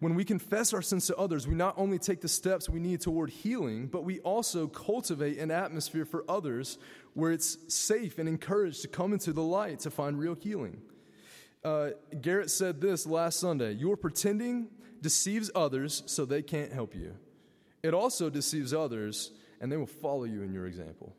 When 0.00 0.14
we 0.14 0.24
confess 0.24 0.72
our 0.72 0.82
sins 0.82 1.06
to 1.08 1.16
others, 1.16 1.48
we 1.48 1.56
not 1.56 1.74
only 1.76 1.98
take 1.98 2.20
the 2.20 2.28
steps 2.28 2.68
we 2.68 2.78
need 2.78 3.00
toward 3.00 3.30
healing, 3.30 3.88
but 3.88 4.04
we 4.04 4.20
also 4.20 4.68
cultivate 4.68 5.38
an 5.38 5.50
atmosphere 5.50 6.04
for 6.04 6.24
others 6.28 6.78
where 7.14 7.32
it's 7.32 7.74
safe 7.74 8.18
and 8.18 8.28
encouraged 8.28 8.82
to 8.82 8.88
come 8.88 9.12
into 9.12 9.32
the 9.32 9.42
light 9.42 9.80
to 9.80 9.90
find 9.90 10.18
real 10.18 10.34
healing. 10.34 10.80
Uh, 11.64 11.90
Garrett 12.20 12.50
said 12.50 12.80
this 12.80 13.06
last 13.06 13.40
Sunday 13.40 13.72
Your 13.72 13.96
pretending 13.96 14.68
deceives 15.00 15.50
others 15.54 16.02
so 16.06 16.24
they 16.24 16.42
can't 16.42 16.72
help 16.72 16.94
you. 16.94 17.14
It 17.82 17.94
also 17.94 18.28
deceives 18.28 18.74
others, 18.74 19.30
and 19.60 19.70
they 19.70 19.76
will 19.76 19.86
follow 19.86 20.24
you 20.24 20.42
in 20.42 20.52
your 20.52 20.66
example. 20.66 21.14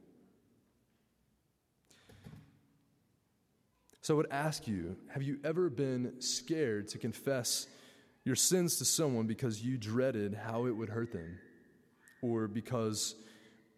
So 4.01 4.15
I 4.15 4.17
would 4.17 4.31
ask 4.31 4.67
you 4.67 4.97
have 5.09 5.21
you 5.21 5.39
ever 5.43 5.69
been 5.69 6.19
scared 6.19 6.87
to 6.89 6.97
confess 6.97 7.67
your 8.23 8.35
sins 8.35 8.77
to 8.77 8.85
someone 8.85 9.27
because 9.27 9.61
you 9.63 9.77
dreaded 9.77 10.33
how 10.33 10.65
it 10.65 10.71
would 10.71 10.89
hurt 10.89 11.11
them? 11.11 11.37
Or 12.21 12.47
because, 12.47 13.15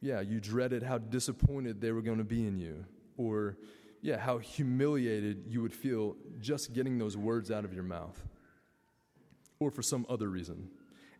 yeah, 0.01 0.21
you 0.21 0.39
dreaded 0.39 0.83
how 0.83 0.97
disappointed 0.97 1.81
they 1.81 1.91
were 1.91 2.01
going 2.01 2.17
to 2.17 2.23
be 2.23 2.47
in 2.47 2.57
you? 2.57 2.85
Or, 3.17 3.57
yeah, 4.01 4.17
how 4.17 4.39
humiliated 4.39 5.43
you 5.47 5.61
would 5.61 5.73
feel 5.73 6.15
just 6.39 6.73
getting 6.73 6.97
those 6.97 7.15
words 7.15 7.51
out 7.51 7.65
of 7.65 7.73
your 7.73 7.83
mouth? 7.83 8.19
Or 9.61 9.71
for 9.71 9.83
some 9.83 10.05
other 10.09 10.27
reason. 10.27 10.67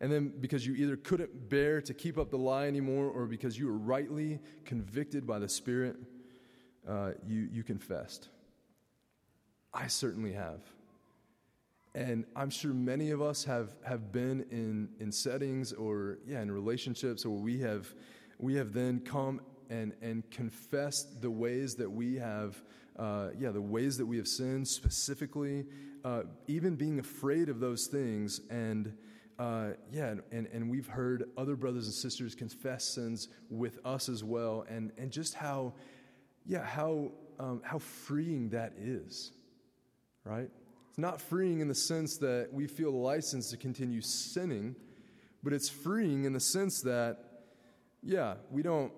And 0.02 0.12
then 0.12 0.34
because 0.42 0.66
you 0.66 0.74
either 0.74 0.98
couldn't 0.98 1.50
bear 1.50 1.80
to 1.80 1.94
keep 1.94 2.18
up 2.18 2.32
the 2.32 2.38
lie 2.38 2.66
anymore 2.66 3.08
or 3.08 3.28
because 3.28 3.58
you 3.58 3.68
were 3.68 3.78
rightly 3.78 4.40
convicted 4.66 5.28
by 5.28 5.38
the 5.38 5.48
Spirit, 5.48 5.96
uh, 6.90 7.12
you, 7.26 7.48
you 7.52 7.64
confessed. 7.64 8.30
I 9.74 9.88
certainly 9.88 10.34
have. 10.34 10.62
And 11.94 12.26
I'm 12.36 12.50
sure 12.50 12.74
many 12.74 13.12
of 13.12 13.22
us 13.22 13.44
have, 13.44 13.76
have 13.84 14.12
been 14.12 14.46
in, 14.50 14.90
in 15.00 15.12
settings 15.12 15.72
or, 15.72 16.18
yeah, 16.26 16.42
in 16.42 16.52
relationships 16.52 17.24
where 17.26 17.38
we 17.38 17.60
have, 17.60 17.94
we 18.40 18.56
have 18.56 18.74
then 18.74 19.02
come 19.02 19.40
and, 19.70 19.94
and 20.02 20.30
confessed 20.32 21.22
the 21.22 21.30
ways 21.30 21.76
that 21.76 21.90
we 21.90 22.16
have, 22.16 22.60
uh, 22.98 23.30
yeah, 23.38 23.52
the 23.52 23.62
ways 23.62 23.98
that 23.98 24.06
we 24.06 24.18
have 24.18 24.28
sinned 24.28 24.68
specifically, 24.68 25.66
uh, 26.04 26.24
even 26.48 26.76
being 26.76 27.00
afraid 27.00 27.50
of 27.50 27.60
those 27.60 27.88
things. 27.88 28.42
And 28.50 28.94
uh, 29.40 29.72
yeah, 29.92 30.16
and, 30.32 30.48
and 30.48 30.70
we've 30.70 30.88
heard 30.88 31.26
other 31.38 31.56
brothers 31.56 31.86
and 31.86 31.94
sisters 31.94 32.36
confess 32.36 32.84
sins 32.86 33.28
with 33.50 33.80
us 33.86 34.10
as 34.10 34.24
well. 34.24 34.66
And, 34.70 34.92
and 34.98 35.12
just 35.12 35.34
how, 35.34 35.74
yeah, 36.46 36.64
how, 36.64 37.12
um, 37.40 37.62
how 37.64 37.80
freeing 37.80 38.50
that 38.50 38.74
is, 38.78 39.32
right? 40.24 40.50
It's 40.90 40.98
not 40.98 41.22
freeing 41.22 41.62
in 41.62 41.68
the 41.68 41.76
sense 41.76 42.18
that 42.18 42.50
we 42.52 42.68
feel 42.68 42.92
license 42.92 43.50
to 43.52 43.58
continue 43.58 44.02
sinning, 44.02 44.76
but 45.42 45.54
it's 45.54 45.70
freeing 45.70 46.26
in 46.26 46.34
the 46.34 46.40
sense 46.40 46.82
that, 46.82 47.18
yeah, 48.04 48.36
we 48.52 48.62
don't, 48.62 48.92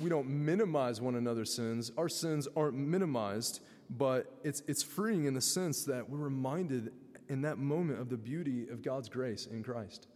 we 0.00 0.08
don't 0.08 0.28
minimize 0.28 1.00
one 1.00 1.14
another's 1.14 1.54
sins. 1.54 1.92
Our 1.96 2.08
sins 2.08 2.48
aren't 2.56 2.76
minimized, 2.76 3.60
but 3.90 4.32
it's, 4.44 4.62
it's 4.68 4.82
freeing 4.82 5.24
in 5.24 5.34
the 5.34 5.40
sense 5.40 5.84
that 5.84 6.08
we're 6.08 6.18
reminded 6.18 6.92
in 7.28 7.42
that 7.42 7.58
moment 7.58 8.00
of 8.00 8.08
the 8.08 8.16
beauty 8.16 8.68
of 8.68 8.82
God's 8.82 9.08
grace 9.08 9.46
in 9.46 9.62
Christ. 9.62 10.06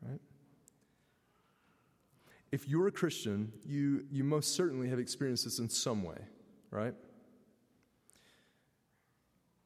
Right? 0.00 0.20
If 2.50 2.66
you're 2.66 2.86
a 2.86 2.92
Christian, 2.92 3.52
you, 3.66 4.06
you 4.10 4.24
most 4.24 4.54
certainly 4.54 4.88
have 4.88 4.98
experienced 4.98 5.44
this 5.44 5.58
in 5.58 5.68
some 5.68 6.02
way, 6.02 6.18
right? 6.70 6.94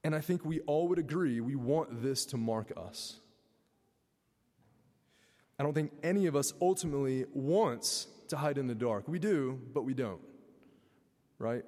And 0.03 0.15
I 0.17 0.21
think 0.21 0.45
we 0.45 0.61
all 0.61 0.89
would 0.89 0.99
agree 0.99 1.41
we 1.41 1.55
want 1.55 2.03
this 2.03 2.27
to 2.27 2.37
mark 2.37 2.73
us. 2.77 3.21
I 5.59 5.63
don't 5.63 5.75
think 5.75 5.93
any 6.03 6.27
of 6.27 6.35
us 6.35 6.53
ultimately 6.61 7.27
wants 7.33 8.09
to 8.29 8.37
hide 8.37 8.59
in 8.59 8.67
the 8.67 8.75
dark. 8.75 9.07
We 9.07 9.21
do, 9.21 9.61
but 9.73 9.83
we 9.85 9.95
don't, 9.95 10.21
right? 11.39 11.65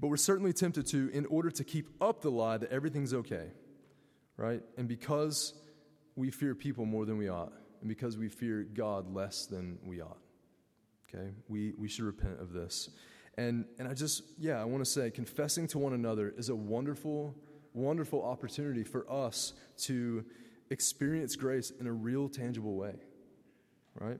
But 0.00 0.08
we're 0.08 0.16
certainly 0.16 0.52
tempted 0.52 0.86
to 0.88 1.08
in 1.10 1.26
order 1.26 1.50
to 1.50 1.64
keep 1.64 1.88
up 2.00 2.20
the 2.20 2.30
lie 2.30 2.58
that 2.58 2.70
everything's 2.72 3.14
okay, 3.14 3.48
right? 4.36 4.62
And 4.76 4.88
because 4.88 5.54
we 6.16 6.30
fear 6.30 6.54
people 6.54 6.84
more 6.84 7.04
than 7.04 7.16
we 7.16 7.28
ought, 7.28 7.52
and 7.80 7.88
because 7.88 8.16
we 8.16 8.28
fear 8.28 8.62
God 8.62 9.14
less 9.14 9.46
than 9.46 9.78
we 9.84 10.00
ought, 10.00 10.18
okay? 11.08 11.30
We, 11.48 11.72
we 11.78 11.88
should 11.88 12.04
repent 12.04 12.40
of 12.40 12.52
this. 12.52 12.90
And, 13.36 13.66
and 13.78 13.88
I 13.88 13.94
just, 13.94 14.22
yeah, 14.38 14.60
I 14.60 14.64
want 14.64 14.84
to 14.84 14.90
say 14.90 15.10
confessing 15.10 15.66
to 15.68 15.78
one 15.78 15.92
another 15.92 16.32
is 16.36 16.48
a 16.48 16.54
wonderful, 16.54 17.34
wonderful 17.72 18.24
opportunity 18.24 18.84
for 18.84 19.10
us 19.10 19.54
to 19.82 20.24
experience 20.70 21.36
grace 21.36 21.70
in 21.70 21.86
a 21.86 21.92
real, 21.92 22.28
tangible 22.28 22.74
way, 22.74 22.94
right? 24.00 24.18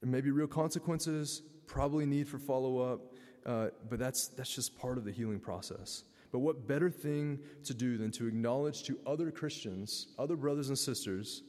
There 0.00 0.10
may 0.10 0.20
be 0.20 0.30
real 0.30 0.46
consequences, 0.46 1.42
probably 1.66 2.06
need 2.06 2.28
for 2.28 2.38
follow 2.38 2.78
up, 2.78 3.13
uh, 3.46 3.68
but 3.88 3.98
that's, 3.98 4.28
that's 4.28 4.54
just 4.54 4.78
part 4.78 4.98
of 4.98 5.04
the 5.04 5.12
healing 5.12 5.40
process. 5.40 6.04
But 6.32 6.40
what 6.40 6.66
better 6.66 6.90
thing 6.90 7.38
to 7.64 7.74
do 7.74 7.96
than 7.96 8.10
to 8.12 8.26
acknowledge 8.26 8.82
to 8.84 8.98
other 9.06 9.30
Christians, 9.30 10.08
other 10.18 10.36
brothers 10.36 10.68
and 10.68 10.78
sisters, 10.78 11.42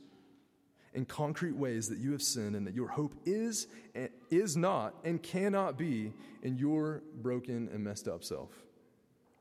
in 0.93 1.05
concrete 1.05 1.55
ways 1.55 1.89
that 1.89 1.97
you 1.97 2.11
have 2.13 2.21
sinned 2.21 2.55
and 2.55 2.65
that 2.65 2.73
your 2.73 2.87
hope 2.87 3.13
is 3.25 3.67
is 4.31 4.55
not 4.55 4.95
and 5.03 5.21
cannot 5.21 5.77
be 5.77 6.13
in 6.41 6.57
your 6.57 7.03
broken 7.21 7.69
and 7.73 7.83
messed 7.83 8.07
up 8.07 8.23
self, 8.23 8.49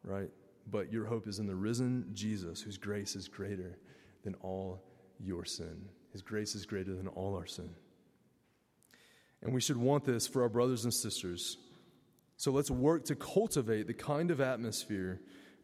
right? 0.03 0.31
But 0.71 0.93
your 0.93 1.05
hope 1.05 1.29
is 1.29 1.39
in 1.39 1.47
the 1.47 1.55
risen 1.55 2.11
Jesus, 2.13 2.61
whose 2.61 2.77
grace 2.77 3.15
is 3.15 3.29
greater 3.29 3.79
than 4.25 4.35
all 4.43 4.83
your 5.21 5.45
sin. 5.45 5.89
His 6.13 6.23
grace 6.23 6.55
is 6.55 6.67
greater 6.67 6.95
than 6.95 7.09
all 7.09 7.37
our 7.37 7.47
sin. 7.47 7.71
And 9.43 9.53
we 9.53 9.61
should 9.61 9.77
want 9.77 10.05
this 10.05 10.27
for 10.27 10.43
our 10.43 10.49
brothers 10.49 10.85
and 10.85 10.95
sisters 10.95 11.59
so 12.37 12.51
let's 12.51 12.71
work 12.71 13.05
to 13.07 13.15
cultivate 13.15 13.87
the 13.87 13.95
kind 13.95 14.31
of 14.31 14.41
atmosphere, 14.41 15.21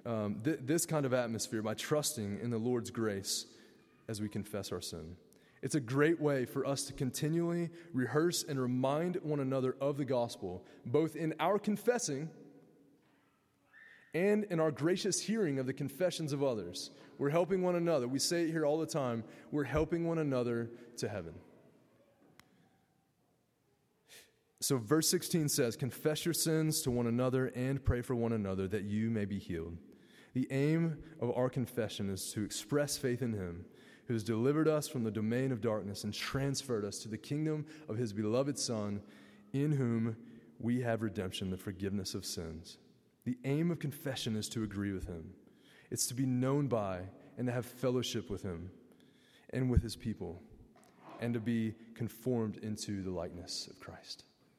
um, 0.06 0.40
th- 0.44 0.60
this 0.62 0.86
kind 0.86 1.04
of 1.04 1.12
atmosphere, 1.12 1.62
by 1.62 1.74
trusting 1.74 2.40
in 2.40 2.50
the 2.50 2.58
Lord's 2.58 2.90
grace 2.90 3.46
as 4.08 4.20
we 4.20 4.28
confess 4.28 4.72
our 4.72 4.80
sin. 4.80 5.16
It's 5.62 5.74
a 5.74 5.80
great 5.80 6.20
way 6.20 6.46
for 6.46 6.66
us 6.66 6.84
to 6.84 6.92
continually 6.92 7.70
rehearse 7.92 8.44
and 8.48 8.58
remind 8.58 9.16
one 9.16 9.40
another 9.40 9.76
of 9.80 9.98
the 9.98 10.04
gospel, 10.04 10.64
both 10.86 11.16
in 11.16 11.34
our 11.38 11.58
confessing 11.58 12.30
and 14.14 14.44
in 14.44 14.58
our 14.58 14.70
gracious 14.70 15.20
hearing 15.20 15.58
of 15.58 15.66
the 15.66 15.72
confessions 15.72 16.32
of 16.32 16.42
others. 16.42 16.90
We're 17.18 17.30
helping 17.30 17.62
one 17.62 17.76
another. 17.76 18.08
We 18.08 18.18
say 18.18 18.44
it 18.44 18.50
here 18.50 18.64
all 18.64 18.78
the 18.78 18.86
time. 18.86 19.22
We're 19.52 19.64
helping 19.64 20.06
one 20.06 20.18
another 20.18 20.70
to 20.96 21.08
heaven. 21.08 21.34
So, 24.62 24.76
verse 24.76 25.08
16 25.08 25.48
says, 25.48 25.74
Confess 25.74 26.24
your 26.26 26.34
sins 26.34 26.82
to 26.82 26.90
one 26.90 27.06
another 27.06 27.46
and 27.54 27.82
pray 27.82 28.02
for 28.02 28.14
one 28.14 28.32
another 28.32 28.68
that 28.68 28.84
you 28.84 29.08
may 29.08 29.24
be 29.24 29.38
healed. 29.38 29.78
The 30.34 30.46
aim 30.50 30.98
of 31.18 31.34
our 31.36 31.48
confession 31.48 32.10
is 32.10 32.30
to 32.32 32.44
express 32.44 32.98
faith 32.98 33.22
in 33.22 33.32
Him 33.32 33.64
who 34.06 34.14
has 34.14 34.22
delivered 34.22 34.68
us 34.68 34.86
from 34.86 35.02
the 35.02 35.10
domain 35.10 35.50
of 35.50 35.60
darkness 35.60 36.04
and 36.04 36.12
transferred 36.12 36.84
us 36.84 36.98
to 36.98 37.08
the 37.08 37.16
kingdom 37.16 37.64
of 37.88 37.96
His 37.96 38.12
beloved 38.12 38.58
Son, 38.58 39.00
in 39.52 39.72
whom 39.72 40.16
we 40.58 40.80
have 40.82 41.02
redemption, 41.02 41.48
the 41.48 41.56
forgiveness 41.56 42.14
of 42.14 42.26
sins. 42.26 42.78
The 43.24 43.38
aim 43.44 43.70
of 43.70 43.78
confession 43.78 44.36
is 44.36 44.48
to 44.50 44.62
agree 44.62 44.92
with 44.92 45.06
Him, 45.06 45.32
it's 45.90 46.06
to 46.08 46.14
be 46.14 46.26
known 46.26 46.66
by 46.66 47.00
and 47.38 47.46
to 47.46 47.52
have 47.52 47.64
fellowship 47.64 48.28
with 48.28 48.42
Him 48.42 48.70
and 49.54 49.70
with 49.70 49.82
His 49.82 49.96
people, 49.96 50.42
and 51.20 51.32
to 51.32 51.40
be 51.40 51.74
conformed 51.94 52.58
into 52.58 53.02
the 53.02 53.10
likeness 53.10 53.68
of 53.70 53.80
Christ. 53.80 54.24